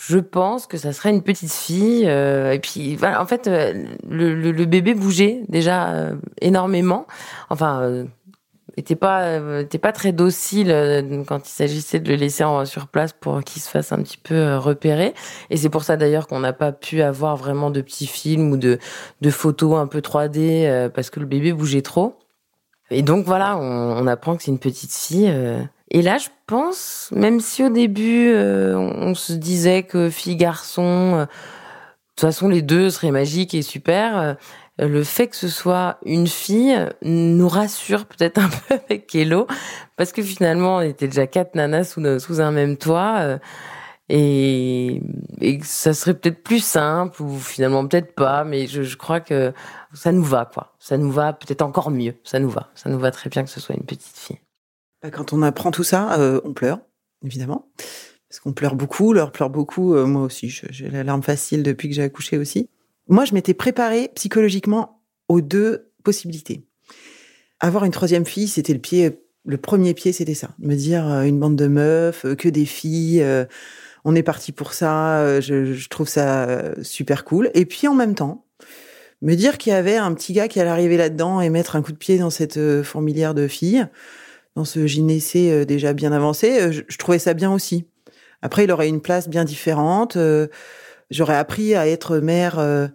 je 0.00 0.18
pense 0.18 0.66
que 0.66 0.78
ça 0.78 0.92
serait 0.92 1.10
une 1.10 1.22
petite 1.22 1.52
fille. 1.52 2.04
Euh, 2.06 2.52
et 2.52 2.58
puis, 2.58 2.96
voilà, 2.96 3.20
en 3.20 3.26
fait, 3.26 3.46
euh, 3.46 3.84
le, 4.08 4.34
le, 4.34 4.64
bébé 4.64 4.94
bougeait 4.94 5.42
déjà 5.48 5.92
euh, 5.92 6.14
énormément. 6.40 7.06
Enfin, 7.50 8.06
était 8.76 8.96
pas 8.96 9.60
était 9.60 9.78
pas 9.78 9.92
très 9.92 10.12
docile 10.12 10.68
quand 11.26 11.46
il 11.46 11.50
s'agissait 11.50 12.00
de 12.00 12.08
le 12.08 12.14
laisser 12.14 12.44
en, 12.44 12.64
sur 12.64 12.86
place 12.88 13.12
pour 13.12 13.42
qu'il 13.44 13.60
se 13.60 13.68
fasse 13.68 13.92
un 13.92 14.02
petit 14.02 14.16
peu 14.16 14.56
repérer. 14.56 15.12
Et 15.50 15.58
c'est 15.58 15.68
pour 15.68 15.84
ça 15.84 15.96
d'ailleurs 15.98 16.28
qu'on 16.28 16.40
n'a 16.40 16.54
pas 16.54 16.72
pu 16.72 17.02
avoir 17.02 17.36
vraiment 17.36 17.70
de 17.70 17.82
petits 17.82 18.06
films 18.06 18.52
ou 18.52 18.56
de 18.56 18.78
de 19.20 19.30
photos 19.30 19.76
un 19.78 19.86
peu 19.86 20.00
3D 20.00 20.88
parce 20.90 21.10
que 21.10 21.20
le 21.20 21.26
bébé 21.26 21.52
bougeait 21.52 21.82
trop. 21.82 22.16
Et 22.90 23.02
donc 23.02 23.26
voilà, 23.26 23.58
on, 23.58 23.62
on 23.62 24.06
apprend 24.06 24.36
que 24.36 24.42
c'est 24.44 24.50
une 24.50 24.58
petite 24.58 24.94
fille. 24.94 25.30
Et 25.90 26.02
là, 26.02 26.18
je 26.18 26.28
pense, 26.46 27.10
même 27.12 27.40
si 27.40 27.64
au 27.64 27.68
début 27.68 28.30
euh, 28.30 28.76
on 28.76 29.14
se 29.14 29.32
disait 29.32 29.82
que 29.82 30.08
fille-garçon, 30.08 30.82
euh, 30.82 31.24
de 31.24 31.26
toute 32.14 32.20
façon 32.20 32.48
les 32.48 32.62
deux 32.62 32.90
seraient 32.90 33.10
magiques 33.10 33.54
et 33.54 33.62
super, 33.62 34.16
euh, 34.18 34.34
le 34.78 35.02
fait 35.02 35.26
que 35.28 35.36
ce 35.36 35.48
soit 35.48 35.98
une 36.04 36.28
fille 36.28 36.76
nous 37.02 37.48
rassure 37.48 38.06
peut-être 38.06 38.38
un 38.38 38.48
peu 38.68 38.74
avec 38.74 39.08
Kélo, 39.08 39.48
parce 39.96 40.12
que 40.12 40.22
finalement 40.22 40.76
on 40.76 40.80
était 40.80 41.08
déjà 41.08 41.26
quatre 41.26 41.56
nanas 41.56 41.84
sous, 41.84 42.40
un 42.40 42.50
même 42.52 42.76
toit. 42.76 43.38
Et, 44.08 45.02
et, 45.40 45.60
ça 45.62 45.94
serait 45.94 46.14
peut-être 46.14 46.42
plus 46.42 46.64
simple 46.64 47.22
ou 47.22 47.38
finalement 47.38 47.86
peut-être 47.86 48.14
pas, 48.14 48.42
mais 48.44 48.66
je, 48.66 48.82
je, 48.82 48.96
crois 48.96 49.20
que 49.20 49.52
ça 49.94 50.12
nous 50.12 50.24
va 50.24 50.46
quoi. 50.52 50.74
Ça 50.80 50.96
nous 50.98 51.12
va 51.12 51.32
peut-être 51.32 51.62
encore 51.62 51.90
mieux. 51.90 52.14
Ça 52.24 52.40
nous 52.40 52.50
va. 52.50 52.70
Ça 52.74 52.90
nous 52.90 52.98
va 52.98 53.10
très 53.12 53.30
bien 53.30 53.44
que 53.44 53.50
ce 53.50 53.60
soit 53.60 53.76
une 53.76 53.84
petite 53.84 54.16
fille. 54.16 54.40
Bah, 55.02 55.10
quand 55.10 55.32
on 55.32 55.42
apprend 55.42 55.70
tout 55.70 55.84
ça, 55.84 56.18
euh, 56.18 56.40
on 56.44 56.52
pleure, 56.52 56.80
évidemment. 57.24 57.70
Parce 58.28 58.40
qu'on 58.40 58.52
pleure 58.52 58.74
beaucoup, 58.74 59.12
leur 59.12 59.32
pleure 59.32 59.50
beaucoup. 59.50 59.94
Euh, 59.94 60.06
moi 60.06 60.22
aussi, 60.22 60.48
j'ai 60.70 60.90
la 60.90 61.02
larme 61.02 61.22
facile 61.22 61.62
depuis 61.62 61.88
que 61.88 61.94
j'ai 61.94 62.02
accouché 62.02 62.36
aussi. 62.36 62.68
Moi, 63.08 63.24
je 63.24 63.34
m'étais 63.34 63.54
préparée 63.54 64.10
psychologiquement 64.14 65.02
aux 65.28 65.40
deux 65.40 65.90
possibilités. 66.04 66.64
Avoir 67.60 67.84
une 67.84 67.92
troisième 67.92 68.26
fille, 68.26 68.46
c'était 68.46 68.72
le 68.72 68.78
pied, 68.78 69.20
le 69.46 69.56
premier 69.56 69.94
pied, 69.94 70.12
c'était 70.12 70.34
ça. 70.34 70.50
Me 70.58 70.74
dire 70.74 71.08
euh, 71.08 71.22
une 71.22 71.40
bande 71.40 71.56
de 71.56 71.66
meufs, 71.66 72.26
que 72.36 72.48
des 72.48 72.66
filles, 72.66 73.24
on 74.04 74.14
est 74.14 74.22
parti 74.22 74.52
pour 74.52 74.74
ça. 74.74 75.40
Je, 75.40 75.72
je, 75.72 75.88
trouve 75.88 76.08
ça 76.08 76.74
super 76.82 77.24
cool. 77.24 77.50
Et 77.54 77.64
puis 77.64 77.88
en 77.88 77.94
même 77.94 78.14
temps, 78.14 78.44
me 79.22 79.34
dire 79.34 79.58
qu'il 79.58 79.72
y 79.72 79.76
avait 79.76 79.96
un 79.96 80.12
petit 80.14 80.34
gars 80.34 80.48
qui 80.48 80.60
allait 80.60 80.70
arriver 80.70 80.96
là-dedans 80.96 81.40
et 81.40 81.50
mettre 81.50 81.74
un 81.74 81.82
coup 81.82 81.92
de 81.92 81.98
pied 81.98 82.18
dans 82.18 82.30
cette 82.30 82.82
fourmilière 82.82 83.34
de 83.34 83.48
filles 83.48 83.86
dans 84.56 84.64
ce 84.64 84.86
gynécée 84.86 85.50
euh, 85.50 85.64
déjà 85.64 85.92
bien 85.92 86.12
avancé, 86.12 86.60
euh, 86.60 86.72
je, 86.72 86.98
trouvais 86.98 87.18
ça 87.18 87.34
bien 87.34 87.52
aussi. 87.52 87.86
Après, 88.42 88.64
il 88.64 88.72
aurait 88.72 88.88
une 88.88 89.00
place 89.00 89.28
bien 89.28 89.44
différente. 89.44 90.16
Euh, 90.16 90.48
j'aurais 91.10 91.36
appris 91.36 91.74
à 91.74 91.86
être 91.86 92.18
mère 92.18 92.90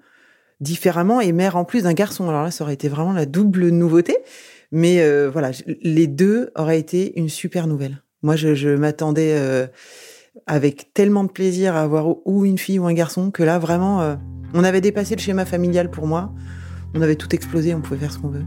différemment 0.59 1.21
et 1.21 1.31
mère 1.31 1.55
en 1.55 1.65
plus 1.65 1.83
d'un 1.83 1.93
garçon. 1.93 2.27
Alors 2.29 2.43
là, 2.43 2.51
ça 2.51 2.63
aurait 2.63 2.73
été 2.73 2.87
vraiment 2.89 3.13
la 3.13 3.25
double 3.25 3.69
nouveauté. 3.69 4.17
Mais 4.71 5.07
voilà, 5.27 5.51
les 5.83 6.07
deux 6.07 6.49
auraient 6.55 6.79
été 6.79 7.17
une 7.19 7.29
super 7.29 7.67
nouvelle. 7.67 8.01
Moi, 8.23 8.35
je, 8.35 8.55
je 8.55 8.69
m'attendais 8.69 9.37
avec 10.47 10.93
tellement 10.95 11.25
de 11.25 11.31
plaisir 11.31 11.75
à 11.75 11.83
avoir 11.83 12.07
ou 12.25 12.43
une 12.45 12.57
fille 12.57 12.79
ou 12.79 12.87
un 12.87 12.93
garçon 12.93 13.29
que 13.29 13.43
là, 13.43 13.59
vraiment, 13.59 14.17
on 14.55 14.63
avait 14.63 14.81
dépassé 14.81 15.15
le 15.15 15.21
schéma 15.21 15.45
familial 15.45 15.91
pour 15.91 16.07
moi. 16.07 16.33
On 16.95 17.01
avait 17.01 17.17
tout 17.17 17.35
explosé, 17.35 17.75
on 17.75 17.81
pouvait 17.81 17.99
faire 17.99 18.11
ce 18.11 18.17
qu'on 18.17 18.29
veut. 18.29 18.45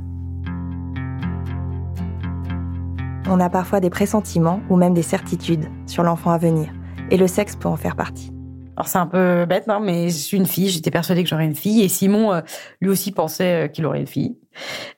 On 3.28 3.40
a 3.40 3.50
parfois 3.50 3.80
des 3.80 3.90
pressentiments 3.90 4.60
ou 4.70 4.76
même 4.76 4.94
des 4.94 5.02
certitudes 5.02 5.66
sur 5.86 6.02
l'enfant 6.02 6.30
à 6.30 6.38
venir, 6.38 6.72
et 7.10 7.16
le 7.16 7.26
sexe 7.26 7.56
peut 7.56 7.68
en 7.68 7.76
faire 7.76 7.96
partie. 7.96 8.32
Alors 8.76 8.86
c'est 8.86 8.98
un 8.98 9.06
peu 9.06 9.44
bête, 9.44 9.66
non, 9.66 9.80
mais 9.80 10.08
je 10.08 10.16
suis 10.16 10.36
une 10.36 10.46
fille, 10.46 10.68
j'étais 10.68 10.90
persuadée 10.90 11.24
que 11.24 11.28
j'aurais 11.28 11.44
une 11.44 11.54
fille, 11.54 11.82
et 11.82 11.88
Simon, 11.88 12.32
euh, 12.32 12.40
lui 12.80 12.90
aussi, 12.90 13.12
pensait 13.12 13.64
euh, 13.64 13.68
qu'il 13.68 13.84
aurait 13.86 14.00
une 14.00 14.06
fille. 14.06 14.38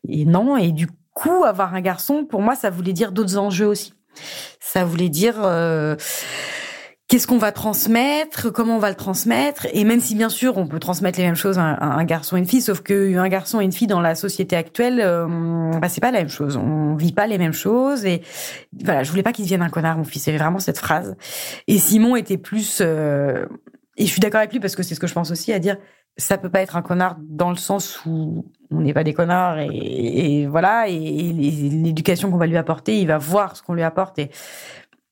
Et 0.08 0.26
non, 0.26 0.56
et 0.56 0.72
du 0.72 0.86
coup, 1.14 1.44
avoir 1.44 1.74
un 1.74 1.80
garçon, 1.80 2.24
pour 2.24 2.42
moi, 2.42 2.54
ça 2.54 2.70
voulait 2.70 2.92
dire 2.92 3.12
d'autres 3.12 3.38
enjeux 3.38 3.66
aussi. 3.66 3.94
Ça 4.60 4.84
voulait 4.84 5.08
dire... 5.08 5.36
Euh, 5.38 5.96
qu'est-ce 7.10 7.26
qu'on 7.26 7.38
va 7.38 7.50
transmettre, 7.50 8.52
comment 8.52 8.76
on 8.76 8.78
va 8.78 8.88
le 8.88 8.94
transmettre, 8.94 9.66
et 9.72 9.82
même 9.82 9.98
si 9.98 10.14
bien 10.14 10.28
sûr 10.28 10.56
on 10.56 10.68
peut 10.68 10.78
transmettre 10.78 11.18
les 11.18 11.24
mêmes 11.24 11.34
choses 11.34 11.58
à 11.58 11.62
un, 11.62 12.04
garçon 12.04 12.36
et 12.36 12.38
une 12.38 12.46
fille, 12.46 12.60
sauf 12.60 12.82
qu'un 12.82 13.28
garçon 13.28 13.60
et 13.60 13.64
une 13.64 13.72
fille 13.72 13.88
dans 13.88 14.00
la 14.00 14.14
société 14.14 14.54
actuelle, 14.54 15.00
euh, 15.02 15.26
bah, 15.80 15.88
c'est 15.88 16.00
pas 16.00 16.12
la 16.12 16.20
même 16.20 16.28
chose. 16.28 16.56
On 16.56 16.94
vit 16.94 17.12
pas 17.12 17.26
les 17.26 17.36
mêmes 17.36 17.52
choses, 17.52 18.04
et 18.04 18.22
voilà, 18.84 19.02
je 19.02 19.10
voulais 19.10 19.24
pas 19.24 19.32
qu'il 19.32 19.44
devienne 19.44 19.62
un 19.62 19.68
connard, 19.70 19.98
mon 19.98 20.04
fils. 20.04 20.22
C'est 20.22 20.36
vraiment 20.36 20.60
cette 20.60 20.78
phrase. 20.78 21.16
Et 21.66 21.78
Simon 21.78 22.14
était 22.14 22.38
plus, 22.38 22.78
euh, 22.80 23.44
et 23.96 24.06
je 24.06 24.10
suis 24.10 24.20
d'accord 24.20 24.38
avec 24.38 24.52
lui 24.52 24.60
parce 24.60 24.76
que 24.76 24.84
c'est 24.84 24.94
ce 24.94 25.00
que 25.00 25.08
je 25.08 25.14
pense 25.14 25.32
aussi 25.32 25.52
à 25.52 25.58
dire. 25.58 25.78
Ça 26.16 26.38
peut 26.38 26.50
pas 26.50 26.60
être 26.60 26.76
un 26.76 26.82
connard 26.82 27.16
dans 27.20 27.50
le 27.50 27.56
sens 27.56 28.04
où 28.06 28.44
on 28.70 28.80
n'est 28.80 28.94
pas 28.94 29.04
des 29.04 29.14
connards 29.14 29.58
et, 29.58 29.68
et 30.42 30.46
voilà 30.46 30.88
et, 30.88 30.94
et 30.94 31.32
l'éducation 31.32 32.30
qu'on 32.30 32.36
va 32.36 32.46
lui 32.46 32.56
apporter, 32.56 33.00
il 33.00 33.06
va 33.06 33.16
voir 33.16 33.56
ce 33.56 33.62
qu'on 33.62 33.74
lui 33.74 33.82
apporte 33.82 34.18
et 34.18 34.30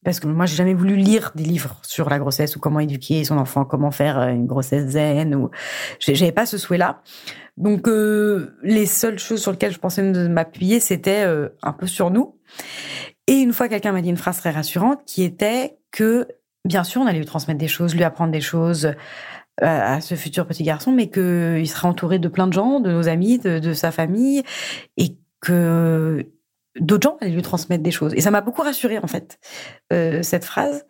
parce 0.09 0.21
que 0.21 0.27
moi, 0.27 0.47
j'ai 0.47 0.57
jamais 0.57 0.73
voulu 0.73 0.97
lire 0.97 1.33
des 1.35 1.45
livres 1.45 1.79
sur 1.83 2.09
la 2.09 2.19
grossesse 2.19 2.57
ou 2.57 2.61
comment 2.61 2.81
éduquer 2.81 3.25
son 3.25 3.37
enfant, 3.37 3.67
comment 3.67 3.91
faire 3.91 4.19
euh, 4.19 4.29
une 4.29 4.47
grossesse 4.47 4.93
zen 4.93 5.35
ou 5.35 5.51
j'avais 6.01 6.33
pas 6.33 6.47
ce 6.47 6.57
souhait-là. 6.57 7.03
Donc 7.59 7.87
euh, 7.89 8.57
les 8.63 8.87
seules 8.87 9.19
choses 9.19 9.43
sur 9.43 9.53
lesquelles 9.53 9.75
je 9.75 9.79
pensais 9.79 10.01
m'appuyer, 10.31 10.81
c'était 10.81 11.25
euh, 11.27 11.51
un 11.63 11.75
peu 11.75 11.87
sur 11.87 12.11
nous. 12.11 12.39
Et 13.27 13.35
une 13.35 13.53
fois, 13.53 13.69
quelqu'un 13.69 13.93
m'a 13.93 14.01
dit 14.01 14.09
une 14.09 14.17
phrase 14.17 14.39
très 14.39 14.49
rassurante 14.49 15.03
qui 15.05 15.25
était 15.25 15.77
que 15.91 16.27
bien 16.65 16.85
sûr, 16.85 17.03
on 17.03 17.07
allait 17.07 17.19
lui 17.19 17.27
transmettre 17.27 17.61
des 17.61 17.69
choses, 17.69 17.95
lui 17.95 18.03
apprendre 18.03 18.33
des 18.33 18.41
choses 18.41 18.95
à 19.61 20.01
ce 20.01 20.15
futur 20.15 20.47
petit 20.47 20.63
garçon, 20.63 20.91
mais 20.91 21.11
qu'il 21.11 21.69
sera 21.69 21.87
entouré 21.87 22.19
de 22.19 22.29
plein 22.29 22.47
de 22.47 22.55
gens, 22.55 22.81
de 22.81 22.91
nos 22.91 23.09
amis, 23.09 23.39
de, 23.39 23.59
de 23.59 23.75
sa 23.75 23.91
famille, 23.91 24.43
et 24.97 25.19
que 25.43 26.25
d'autres 26.81 27.09
gens 27.09 27.17
allaient 27.21 27.33
lui 27.33 27.43
transmettre 27.43 27.83
des 27.83 27.91
choses. 27.91 28.15
Et 28.15 28.21
ça 28.21 28.31
m'a 28.31 28.41
beaucoup 28.41 28.63
rassurée, 28.63 28.99
en 28.99 29.07
fait, 29.07 29.39
euh, 29.93 30.23
cette 30.23 30.45
phrase. 30.45 30.87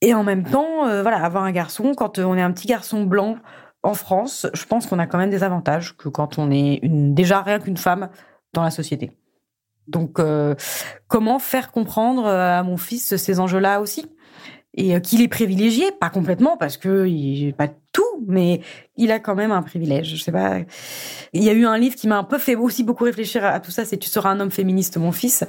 Et 0.00 0.14
en 0.14 0.24
même 0.24 0.44
temps, 0.44 0.86
euh, 0.86 1.02
voilà, 1.02 1.24
avoir 1.24 1.44
un 1.44 1.52
garçon, 1.52 1.94
quand 1.94 2.18
on 2.18 2.36
est 2.36 2.42
un 2.42 2.52
petit 2.52 2.66
garçon 2.66 3.04
blanc 3.04 3.36
en 3.82 3.94
France, 3.94 4.46
je 4.54 4.64
pense 4.64 4.86
qu'on 4.86 4.98
a 4.98 5.06
quand 5.06 5.18
même 5.18 5.30
des 5.30 5.42
avantages 5.42 5.96
que 5.96 6.08
quand 6.08 6.38
on 6.38 6.50
est 6.50 6.80
déjà 6.82 7.42
rien 7.42 7.58
qu'une 7.58 7.76
femme 7.76 8.08
dans 8.52 8.62
la 8.62 8.70
société. 8.70 9.12
Donc, 9.88 10.18
euh, 10.18 10.54
comment 11.08 11.38
faire 11.38 11.70
comprendre 11.70 12.26
à 12.26 12.62
mon 12.62 12.76
fils 12.76 13.16
ces 13.16 13.40
enjeux-là 13.40 13.80
aussi? 13.80 14.06
Et 14.76 15.00
qu'il 15.00 15.22
est 15.22 15.28
privilégié, 15.28 15.92
pas 15.92 16.10
complètement 16.10 16.56
parce 16.56 16.76
que 16.76 17.06
il 17.06 17.54
pas 17.54 17.68
tout, 17.94 18.02
mais 18.26 18.60
il 18.96 19.12
a 19.12 19.20
quand 19.20 19.34
même 19.34 19.52
un 19.52 19.62
privilège. 19.62 20.16
Je 20.16 20.22
sais 20.22 20.32
pas. 20.32 20.58
Il 21.32 21.42
y 21.42 21.48
a 21.48 21.52
eu 21.52 21.64
un 21.64 21.78
livre 21.78 21.94
qui 21.94 22.08
m'a 22.08 22.18
un 22.18 22.24
peu 22.24 22.38
fait 22.38 22.56
aussi 22.56 22.82
beaucoup 22.82 23.04
réfléchir 23.04 23.44
à 23.44 23.60
tout 23.60 23.70
ça. 23.70 23.84
C'est 23.84 23.96
Tu 23.96 24.10
seras 24.10 24.30
un 24.30 24.40
homme 24.40 24.50
féministe, 24.50 24.96
mon 24.98 25.12
fils, 25.12 25.44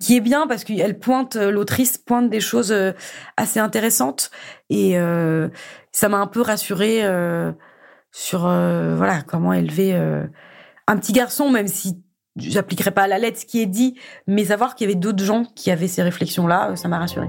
qui 0.00 0.16
est 0.16 0.20
bien 0.20 0.46
parce 0.46 0.64
qu'elle 0.64 0.98
pointe, 0.98 1.36
l'autrice 1.36 1.98
pointe 1.98 2.30
des 2.30 2.40
choses 2.40 2.72
euh, 2.72 2.92
assez 3.36 3.60
intéressantes 3.60 4.30
et 4.70 4.98
euh, 4.98 5.48
ça 5.92 6.08
m'a 6.08 6.18
un 6.18 6.26
peu 6.26 6.40
rassurée 6.40 7.04
euh, 7.04 7.52
sur 8.12 8.40
voilà 8.40 9.22
comment 9.26 9.52
élever 9.52 9.94
un 9.94 10.96
petit 10.96 11.12
garçon, 11.12 11.50
même 11.50 11.68
si 11.68 12.02
j'appliquerai 12.36 12.90
pas 12.90 13.02
à 13.02 13.06
la 13.06 13.18
lettre 13.18 13.38
ce 13.38 13.46
qui 13.46 13.60
est 13.60 13.66
dit, 13.66 13.96
mais 14.26 14.46
savoir 14.46 14.74
qu'il 14.74 14.88
y 14.88 14.90
avait 14.90 14.98
d'autres 14.98 15.22
gens 15.22 15.44
qui 15.44 15.70
avaient 15.70 15.88
ces 15.88 16.02
réflexions-là, 16.02 16.74
ça 16.74 16.88
m'a 16.88 16.98
rassurée. 16.98 17.28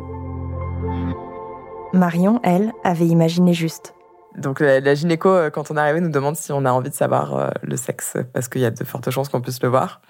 Marion, 1.93 2.39
elle, 2.43 2.71
avait 2.83 3.07
imaginé 3.07 3.53
juste. 3.53 3.93
Donc 4.37 4.61
la, 4.61 4.93
gynéco, 4.93 5.29
euh, 5.29 5.49
quand 5.49 5.71
on 5.71 5.77
est 5.77 5.79
arrivé, 5.79 5.99
nous 5.99 6.09
demande 6.09 6.37
si 6.37 6.51
on 6.53 6.63
a 6.63 6.71
envie 6.71 6.89
de 6.89 6.95
savoir 6.95 7.35
euh, 7.35 7.49
le 7.63 7.75
sexe, 7.75 8.17
parce 8.33 8.47
qu'il 8.47 8.61
y 8.61 8.65
a 8.65 8.71
de 8.71 8.83
fortes 8.83 9.09
chances 9.09 9.27
qu'on 9.27 9.41
puisse 9.41 9.61
le 9.61 9.69
voir. 9.69 10.01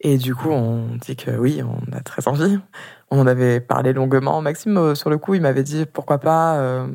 Et 0.00 0.18
du 0.18 0.34
coup, 0.34 0.50
on 0.50 0.96
dit 0.96 1.16
que 1.16 1.30
oui, 1.30 1.62
on 1.62 1.96
a 1.96 2.00
très 2.00 2.28
envie. 2.28 2.58
On 3.10 3.18
en 3.18 3.26
avait 3.26 3.60
parlé 3.60 3.94
longuement. 3.94 4.42
Maxime, 4.42 4.76
euh, 4.76 4.94
sur 4.94 5.08
le 5.08 5.16
coup, 5.16 5.34
il 5.34 5.40
m'avait 5.40 5.62
dit 5.62 5.86
pourquoi 5.86 6.18
pas 6.18 6.86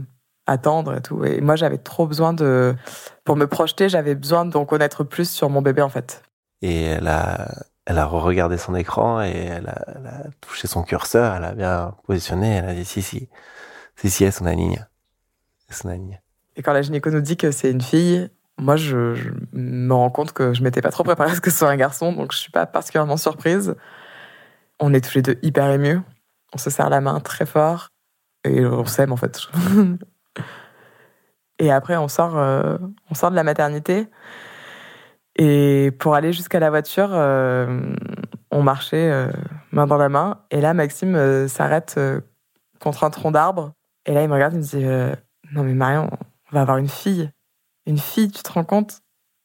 attendre 0.46 0.96
et 0.96 1.02
tout. 1.02 1.24
Et 1.26 1.42
moi, 1.42 1.56
j'avais 1.56 1.78
trop 1.80 2.06
besoin 2.06 2.34
de, 2.34 2.76
pour 3.24 3.36
me 3.38 3.48
projeter, 3.48 3.90
j'avais 3.90 4.14
besoin 4.14 4.46
d'en 4.46 4.66
connaître 4.66 5.04
plus 5.04 5.30
sur 5.30 5.50
mon 5.50 5.62
bébé 5.62 5.82
en 5.82 5.90
fait. 5.90 6.22
Et 6.62 6.84
elle 6.84 7.08
a, 7.08 7.48
elle 7.86 7.98
a 7.98 8.06
regardé 8.06 8.58
son 8.58 8.76
écran 8.76 9.22
et 9.24 9.32
elle 9.32 9.68
a, 9.68 9.86
elle 9.96 10.08
a 10.08 10.24
touché 10.42 10.68
son 10.68 10.84
curseur, 10.84 11.36
elle 11.36 11.44
a 11.44 11.54
bien 11.54 11.96
positionné, 12.06 12.58
elle 12.58 12.70
a 12.70 12.74
dit 12.74 12.86
si, 12.86 13.02
si, 13.02 13.30
si, 14.02 14.10
si, 14.10 14.24
elle 14.24 14.34
la 14.42 14.54
ligne. 14.54 14.84
Elle 15.70 15.90
la 15.90 15.96
ligne. 15.96 16.22
Et 16.56 16.64
quand 16.64 16.74
la 16.74 16.82
gynéco 16.82 17.12
nous 17.12 17.22
dit 17.22 17.38
que 17.38 17.52
c'est 17.52 17.70
une 17.70 17.82
fille, 17.82 18.30
moi, 18.58 18.76
je, 18.76 19.32
me 19.54 19.94
rends 19.94 20.10
compte 20.10 20.34
que 20.34 20.54
je 20.54 20.64
m'étais 20.64 20.82
pas 20.82 20.92
trop 20.92 21.04
préparée 21.04 21.32
à 21.32 21.36
ce 21.36 21.42
que 21.42 21.52
ce 21.52 21.60
soit 21.60 21.70
un 21.70 21.76
garçon, 21.76 22.12
donc 22.14 22.32
je 22.32 22.38
suis 22.38 22.52
pas 22.52 22.66
particulièrement 22.66 23.18
surprise. 23.18 23.76
On 24.80 24.94
est 24.94 25.02
tous 25.02 25.16
les 25.16 25.22
deux 25.22 25.40
hyper 25.44 25.70
émus. 25.70 26.00
On 26.54 26.58
se 26.58 26.70
serre 26.70 26.90
la 26.90 27.00
main 27.00 27.20
très 27.20 27.46
fort 27.46 27.90
et 28.44 28.66
on 28.66 28.86
s'aime 28.86 29.12
en 29.12 29.18
fait. 29.18 29.40
et 31.60 31.72
après, 31.72 31.96
on 31.98 32.08
sort, 32.08 32.38
euh, 32.38 32.78
on 33.10 33.14
sort 33.14 33.30
de 33.32 33.36
la 33.36 33.44
maternité. 33.44 34.08
Et 35.36 35.92
pour 36.00 36.16
aller 36.16 36.34
jusqu'à 36.34 36.60
la 36.60 36.70
voiture, 36.70 37.10
euh, 37.14 37.94
on 38.50 38.64
marchait 38.64 39.12
euh, 39.12 39.32
main 39.72 39.86
dans 39.86 39.98
la 39.98 40.10
main. 40.10 40.42
Et 40.50 40.60
là, 40.60 40.74
Maxime 40.74 41.48
s'arrête 41.48 42.00
contre 42.80 43.04
un 43.04 43.12
tronc 43.12 43.32
d'arbre. 43.32 43.74
Et 44.06 44.14
là, 44.14 44.24
il 44.24 44.30
me 44.30 44.34
regarde 44.34 44.54
et 44.54 44.58
me 44.58 44.64
dit 44.64 44.84
Non, 45.52 45.64
mais 45.64 45.74
Marion, 45.74 46.10
on 46.12 46.56
va 46.56 46.62
avoir 46.62 46.78
une 46.78 46.90
fille. 46.90 47.32
Une 47.86 47.98
fille, 47.98 48.32
tu 48.32 48.44
te 48.44 48.52
rends 48.52 48.64
compte? 48.64 49.02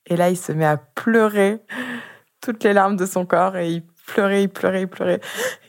Et 0.06 0.16
là, 0.16 0.30
il 0.30 0.36
se 0.36 0.52
met 0.52 0.64
à 0.64 0.76
pleurer 0.76 1.60
toutes 2.40 2.62
les 2.64 2.72
larmes 2.72 2.96
de 2.96 3.06
son 3.06 3.26
corps 3.26 3.56
et 3.56 3.70
il 3.70 3.86
pleurait, 4.06 4.44
il 4.44 4.48
pleurait, 4.48 4.82
il 4.82 4.88
pleurait. 4.88 5.20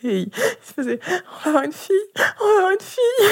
Et 0.04 0.22
il, 0.22 0.34
se 0.62 0.74
faisait 0.74 1.00
On 1.06 1.44
va 1.44 1.50
avoir 1.50 1.64
une 1.64 1.72
fille 1.72 1.96
On 2.16 2.46
va 2.46 2.58
avoir 2.58 2.72
une 2.72 2.80
fille 2.80 3.28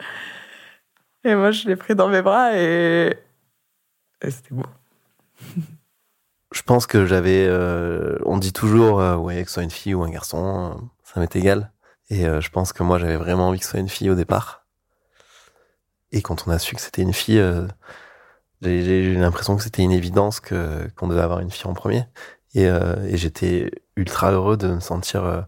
Et 1.24 1.34
moi, 1.34 1.50
je 1.50 1.66
l'ai 1.66 1.76
pris 1.76 1.96
dans 1.96 2.08
mes 2.08 2.22
bras 2.22 2.56
et, 2.56 3.18
et 4.22 4.30
c'était 4.30 4.54
beau. 4.54 4.62
Je 6.52 6.62
pense 6.62 6.86
que 6.86 7.04
j'avais. 7.04 7.46
Euh, 7.48 8.16
on 8.24 8.38
dit 8.38 8.52
toujours, 8.52 9.00
euh, 9.00 9.16
ouais, 9.16 9.42
que 9.42 9.48
ce 9.48 9.54
soit 9.54 9.62
une 9.64 9.70
fille 9.70 9.94
ou 9.94 10.04
un 10.04 10.10
garçon, 10.10 10.72
euh, 10.72 10.80
ça 11.02 11.18
m'est 11.18 11.34
égal. 11.34 11.72
Et 12.10 12.26
euh, 12.26 12.40
je 12.40 12.50
pense 12.50 12.72
que 12.72 12.82
moi, 12.82 12.98
j'avais 12.98 13.16
vraiment 13.16 13.48
envie 13.48 13.58
que 13.58 13.64
ce 13.64 13.72
soit 13.72 13.80
une 13.80 13.88
fille 13.88 14.10
au 14.10 14.14
départ. 14.14 14.66
Et 16.12 16.22
quand 16.22 16.46
on 16.46 16.50
a 16.50 16.58
su 16.58 16.74
que 16.76 16.80
c'était 16.80 17.02
une 17.02 17.12
fille, 17.12 17.40
euh, 17.40 17.66
j'ai 18.62 19.02
eu 19.02 19.14
l'impression 19.16 19.56
que 19.56 19.62
c'était 19.62 19.82
une 19.82 19.92
évidence 19.92 20.40
que 20.40 20.88
qu'on 20.96 21.08
devait 21.08 21.20
avoir 21.20 21.40
une 21.40 21.50
fille 21.50 21.66
en 21.66 21.74
premier. 21.74 22.04
Et, 22.54 22.64
et 22.64 23.16
j'étais 23.18 23.70
ultra 23.96 24.32
heureux 24.32 24.56
de 24.56 24.68
me 24.68 24.80
sentir 24.80 25.46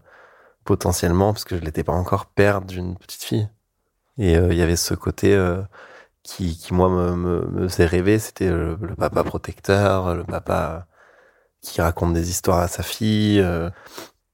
potentiellement, 0.63 1.33
parce 1.33 1.43
que 1.43 1.57
je 1.57 1.61
l'étais 1.61 1.83
pas 1.83 1.93
encore, 1.93 2.27
père 2.27 2.61
d'une 2.61 2.95
petite 2.97 3.23
fille. 3.23 3.49
Et 4.19 4.33
il 4.33 4.53
y 4.53 4.61
avait 4.61 4.75
ce 4.75 4.93
côté 4.93 5.35
qui, 6.21 6.55
qui 6.55 6.73
moi 6.73 6.89
me, 6.89 7.67
faisait 7.67 7.87
rêver, 7.87 8.19
c'était 8.19 8.49
le, 8.49 8.77
papa 8.95 9.23
protecteur, 9.23 10.13
le 10.13 10.23
papa 10.23 10.87
qui 11.61 11.81
raconte 11.81 12.13
des 12.13 12.29
histoires 12.29 12.59
à 12.59 12.67
sa 12.67 12.83
fille. 12.83 13.39
Euh, 13.39 13.69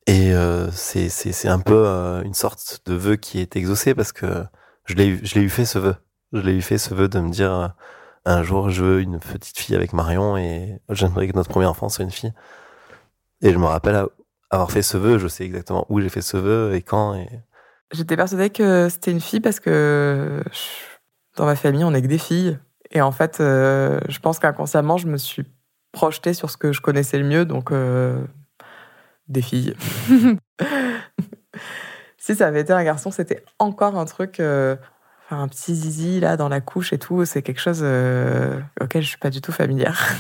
et 0.08 0.34
euh, 0.34 0.70
c'est, 0.72 1.48
un 1.48 1.60
peu 1.60 1.88
euh, 1.88 2.22
une 2.24 2.36
sorte 2.36 2.82
de 2.86 2.94
vœu 2.94 3.16
qui 3.16 3.40
est 3.40 3.56
exaucé 3.56 3.96
parce 3.96 4.12
que 4.12 4.46
je 4.86 4.94
l'ai, 4.94 5.08
eu 5.08 5.50
fait 5.50 5.66
ce 5.66 5.80
vœu. 5.80 5.96
Je 6.32 6.42
l'ai 6.42 6.54
eu 6.54 6.62
fait 6.62 6.78
ce 6.78 6.94
vœu 6.94 7.08
de 7.08 7.20
me 7.20 7.30
dire 7.30 7.52
euh, 7.52 7.68
un 8.26 8.44
jour 8.44 8.70
je 8.70 8.84
veux 8.84 9.02
une 9.02 9.20
petite 9.20 9.58
fille 9.58 9.76
avec 9.76 9.94
Marion 9.94 10.38
et 10.38 10.80
j'aimerais 10.90 11.28
que 11.28 11.36
notre 11.36 11.50
premier 11.50 11.66
enfant 11.66 11.90
soit 11.90 12.06
une 12.06 12.12
fille. 12.12 12.34
Et 13.42 13.52
je 13.52 13.58
me 13.58 13.66
rappelle 13.66 14.06
avoir 14.52 14.72
fait 14.72 14.84
ce 14.84 14.98
vœu, 14.98 15.18
je 15.18 15.28
sais 15.28 15.44
exactement 15.44 15.88
où 15.90 16.00
j'ai 16.00 16.10
fait 16.10 16.22
ce 16.22 16.38
vœu 16.38 16.76
et 16.76 16.84
quand. 16.84 17.16
Et... 17.16 17.28
J'étais 17.92 18.16
persuadée 18.16 18.52
que 18.52 18.90
c'était 18.90 19.12
une 19.12 19.22
fille 19.22 19.40
parce 19.40 19.60
que 19.60 20.44
dans 21.36 21.46
ma 21.46 21.56
famille 21.56 21.84
on 21.84 21.94
est 21.96 22.02
que 22.04 22.08
des 22.08 22.20
filles. 22.20 22.60
Et 22.92 23.02
en 23.02 23.12
fait, 23.12 23.40
euh, 23.40 24.00
je 24.08 24.20
pense 24.20 24.38
qu'inconsciemment, 24.38 24.98
je 24.98 25.08
me 25.08 25.18
suis 25.18 25.46
projeté 25.92 26.36
sur 26.36 26.52
ce 26.52 26.58
que 26.58 26.72
je 26.72 26.82
connaissais 26.82 27.18
le 27.18 27.26
mieux, 27.26 27.46
donc 27.46 27.72
des 29.28 29.42
filles. 29.42 29.76
si 32.18 32.36
ça 32.36 32.48
avait 32.48 32.62
été 32.62 32.74
un 32.74 32.84
garçon, 32.84 33.12
c'était 33.12 33.44
encore 33.60 33.98
un 33.98 34.06
truc, 34.06 34.40
euh, 34.40 34.76
enfin, 35.26 35.42
un 35.42 35.48
petit 35.48 35.76
zizi 35.76 36.20
là 36.20 36.38
dans 36.38 36.50
la 36.50 36.62
couche 36.62 36.94
et 36.94 36.98
tout. 36.98 37.26
C'est 37.26 37.42
quelque 37.42 37.62
chose 37.62 37.82
euh, 37.84 38.60
auquel 38.82 39.04
je 39.04 39.10
suis 39.10 39.18
pas 39.18 39.30
du 39.30 39.42
tout 39.42 39.52
familière. 39.52 40.16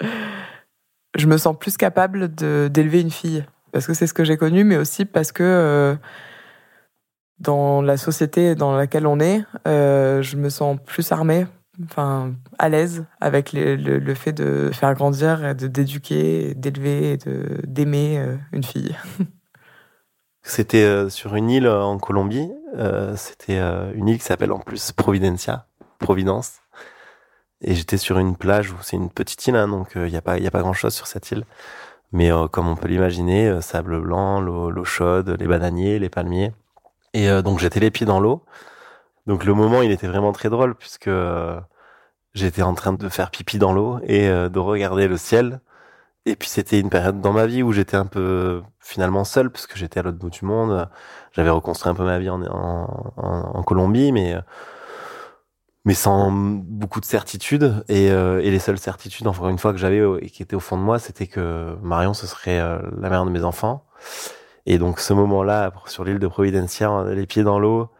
je 1.16 1.26
me 1.26 1.36
sens 1.36 1.58
plus 1.58 1.76
capable 1.76 2.34
d'élever 2.34 3.00
une 3.00 3.10
fille 3.10 3.44
parce 3.72 3.86
que 3.86 3.94
c'est 3.94 4.06
ce 4.06 4.14
que 4.14 4.24
j'ai 4.24 4.36
connu, 4.36 4.64
mais 4.64 4.76
aussi 4.76 5.04
parce 5.04 5.32
que 5.32 5.42
euh, 5.42 5.96
dans 7.38 7.82
la 7.82 7.96
société 7.96 8.54
dans 8.54 8.76
laquelle 8.76 9.06
on 9.06 9.18
est, 9.18 9.44
je 9.66 10.36
me 10.36 10.48
sens 10.48 10.78
plus 10.84 11.10
armée 11.10 11.46
enfin 11.84 12.32
à 12.58 12.68
l'aise 12.68 13.04
avec 13.20 13.52
le, 13.52 14.14
fait 14.14 14.32
de 14.32 14.70
faire 14.72 14.94
grandir, 14.94 15.54
d'éduquer, 15.54 16.54
d'élever, 16.54 17.16
de 17.16 17.60
d'aimer 17.66 18.18
euh, 18.18 18.36
une 18.52 18.64
fille. 18.64 18.96
C'était 20.42 20.84
euh, 20.84 21.08
sur 21.08 21.36
une 21.36 21.50
île 21.50 21.68
en 21.68 21.98
Colombie. 21.98 22.50
Euh, 22.76 23.14
C'était 23.16 23.58
euh, 23.58 23.92
une 23.94 24.08
île 24.08 24.18
qui 24.18 24.24
s'appelle 24.24 24.52
en 24.52 24.58
plus 24.58 24.92
Providencia, 24.92 25.66
Providence. 25.98 26.54
Et 27.60 27.74
j'étais 27.74 27.96
sur 27.96 28.18
une 28.18 28.36
plage 28.36 28.72
où 28.72 28.76
c'est 28.82 28.96
une 28.96 29.10
petite 29.10 29.46
île, 29.46 29.54
hein, 29.54 29.68
donc 29.68 29.92
il 29.94 30.02
n'y 30.06 30.16
a 30.16 30.22
pas 30.22 30.36
pas 30.50 30.60
grand 30.60 30.72
chose 30.72 30.94
sur 30.94 31.06
cette 31.06 31.30
île. 31.30 31.44
Mais 32.10 32.30
comme 32.50 32.66
on 32.68 32.74
peut 32.74 32.88
l'imaginer, 32.88 33.62
sable 33.62 34.00
blanc, 34.00 34.40
l'eau 34.40 34.84
chaude, 34.84 35.36
les 35.38 35.46
bananiers, 35.46 36.00
les 36.00 36.10
palmiers. 36.10 36.52
Et 37.14 37.28
donc 37.42 37.60
j'étais 37.60 37.78
les 37.78 37.92
pieds 37.92 38.04
dans 38.04 38.18
l'eau. 38.20 38.44
Donc 39.26 39.44
le 39.44 39.54
moment, 39.54 39.82
il 39.82 39.90
était 39.90 40.06
vraiment 40.06 40.32
très 40.32 40.50
drôle 40.50 40.74
puisque 40.74 41.08
euh, 41.08 41.60
j'étais 42.34 42.62
en 42.62 42.74
train 42.74 42.92
de 42.92 43.08
faire 43.08 43.30
pipi 43.30 43.58
dans 43.58 43.72
l'eau 43.72 43.98
et 44.04 44.28
euh, 44.28 44.48
de 44.48 44.58
regarder 44.58 45.08
le 45.08 45.16
ciel. 45.16 45.60
Et 46.26 46.36
puis 46.36 46.48
c'était 46.48 46.78
une 46.78 46.90
période 46.90 47.20
dans 47.20 47.32
ma 47.32 47.46
vie 47.46 47.62
où 47.62 47.72
j'étais 47.72 47.96
un 47.96 48.06
peu 48.06 48.62
finalement 48.80 49.24
seul 49.24 49.50
puisque 49.50 49.76
j'étais 49.76 50.00
à 50.00 50.02
l'autre 50.02 50.18
bout 50.18 50.30
du 50.30 50.44
monde. 50.44 50.88
J'avais 51.32 51.50
reconstruit 51.50 51.90
un 51.90 51.94
peu 51.94 52.04
ma 52.04 52.18
vie 52.18 52.30
en, 52.30 53.62
Colombie, 53.66 54.12
mais 54.12 54.36
mais 55.84 55.94
sans 55.94 56.30
beaucoup 56.30 57.00
de 57.00 57.04
certitude. 57.04 57.84
Et, 57.88 58.10
euh, 58.12 58.40
et 58.40 58.50
les 58.52 58.60
seules 58.60 58.78
certitudes, 58.78 59.26
encore 59.26 59.48
une 59.48 59.58
fois, 59.58 59.72
que 59.72 59.78
j'avais 59.78 60.00
et 60.20 60.30
qui 60.30 60.42
étaient 60.42 60.54
au 60.54 60.60
fond 60.60 60.76
de 60.76 60.82
moi, 60.82 61.00
c'était 61.00 61.26
que 61.26 61.76
Marion, 61.82 62.14
ce 62.14 62.26
serait 62.28 62.58
la 62.58 63.10
mère 63.10 63.24
de 63.24 63.30
mes 63.30 63.42
enfants. 63.42 63.84
Et 64.66 64.78
donc 64.78 65.00
ce 65.00 65.12
moment-là, 65.12 65.72
sur 65.86 66.04
l'île 66.04 66.20
de 66.20 66.28
Providencia, 66.28 67.04
les 67.10 67.26
pieds 67.26 67.42
dans 67.42 67.58
l'eau, 67.58 67.90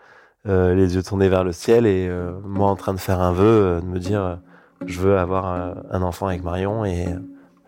euh, 0.49 0.75
les 0.75 0.97
yeux 0.97 1.03
tournés 1.05 1.29
vers 1.29 1.45
le 1.45 1.53
ciel 1.53 1.87
et 1.87 2.09
euh, 2.09 2.33
moi 2.45 2.69
en 2.69 2.75
train 2.75 2.93
de 2.95 2.99
faire 2.99 3.21
un 3.21 3.33
vœu, 3.33 3.45
euh, 3.45 3.81
de 3.81 3.87
me 3.87 4.01
dire 4.01 4.39
je 4.87 5.01
veux 5.01 5.17
avoir 5.17 5.77
un 5.93 6.03
enfant 6.03 6.27
avec 6.27 6.43
Marion 6.43 6.85
et 6.85 7.07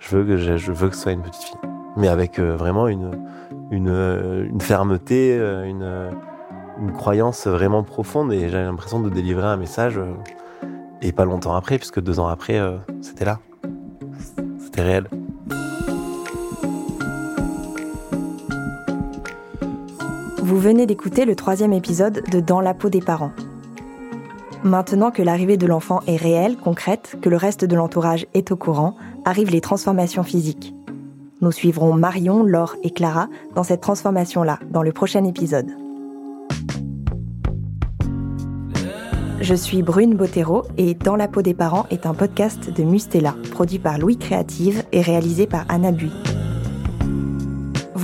je 0.00 0.16
veux 0.16 0.24
que 0.24 0.37
je, 0.37 0.56
je, 0.56 0.72
veux 0.72 0.88
que 0.88 0.96
ce 0.96 1.02
soit 1.02 1.12
une 1.12 1.22
petite 1.22 1.42
fille. 1.42 1.70
Mais 1.96 2.08
avec 2.08 2.40
vraiment 2.40 2.88
une 2.88 3.12
une, 3.70 4.48
une 4.50 4.60
fermeté, 4.60 5.37
une 5.37 6.10
une 6.80 6.92
croyance 6.92 7.46
vraiment 7.46 7.84
profonde 7.84 8.32
et 8.32 8.48
j'avais 8.48 8.64
l'impression 8.64 8.98
de 8.98 9.08
délivrer 9.08 9.46
un 9.46 9.56
message 9.56 10.00
et 11.02 11.12
pas 11.12 11.24
longtemps 11.24 11.54
après 11.54 11.78
puisque 11.78 12.00
deux 12.00 12.18
ans 12.18 12.26
après 12.26 12.60
c'était 13.00 13.24
là, 13.24 13.38
c'était 14.58 14.82
réel. 14.82 15.08
Vous 20.44 20.59
venez 20.59 20.85
d'écouter 20.85 21.24
le 21.24 21.35
troisième 21.37 21.72
épisode 21.72 22.22
de 22.30 22.38
Dans 22.38 22.61
la 22.61 22.74
peau 22.74 22.90
des 22.90 23.00
parents. 23.00 23.33
Maintenant 24.62 25.11
que 25.11 25.22
l'arrivée 25.22 25.57
de 25.57 25.66
l'enfant 25.66 26.00
est 26.07 26.18
réelle, 26.18 26.59
concrète, 26.59 27.16
que 27.22 27.30
le 27.30 27.38
reste 27.38 27.64
de 27.64 27.74
l'entourage 27.74 28.26
est 28.35 28.52
au 28.52 28.57
courant, 28.57 28.94
arrivent 29.24 29.50
les 29.50 29.62
transformations 29.62 30.22
physiques. 30.22 30.74
Nous 31.40 31.50
suivrons 31.50 31.94
Marion, 31.94 32.42
Laure 32.42 32.76
et 32.83 32.90
Clara 32.90 33.28
dans 33.54 33.62
cette 33.62 33.80
transformation-là, 33.80 34.59
dans 34.70 34.83
le 34.83 34.92
prochain 34.92 35.24
épisode. 35.24 35.70
Je 39.40 39.54
suis 39.54 39.83
Brune 39.83 40.14
Bottero 40.14 40.64
et 40.76 40.92
Dans 40.92 41.16
la 41.16 41.26
peau 41.26 41.40
des 41.40 41.54
parents 41.54 41.87
est 41.88 42.04
un 42.04 42.12
podcast 42.12 42.70
de 42.70 42.83
Mustela, 42.83 43.35
produit 43.52 43.78
par 43.78 43.96
Louis 43.96 44.18
Créative 44.18 44.83
et 44.92 45.00
réalisé 45.00 45.46
par 45.46 45.64
Anna 45.70 45.90
Bui. 45.90 46.12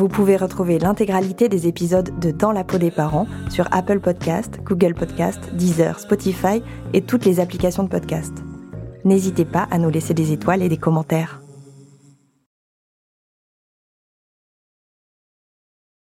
Vous 0.00 0.08
pouvez 0.08 0.38
retrouver 0.38 0.78
l'intégralité 0.78 1.50
des 1.50 1.68
épisodes 1.68 2.18
de 2.20 2.30
Dans 2.30 2.52
la 2.52 2.64
peau 2.64 2.78
des 2.78 2.90
parents 2.90 3.26
sur 3.50 3.68
Apple 3.70 4.00
Podcast, 4.00 4.58
Google 4.64 4.94
Podcast, 4.94 5.38
Deezer, 5.52 6.00
Spotify 6.00 6.62
et 6.94 7.02
toutes 7.02 7.26
les 7.26 7.38
applications 7.38 7.82
de 7.82 7.90
podcast. 7.90 8.32
N'hésitez 9.04 9.44
pas 9.44 9.68
à 9.70 9.76
nous 9.76 9.90
laisser 9.90 10.14
des 10.14 10.32
étoiles 10.32 10.62
et 10.62 10.70
des 10.70 10.78
commentaires. 10.78 11.39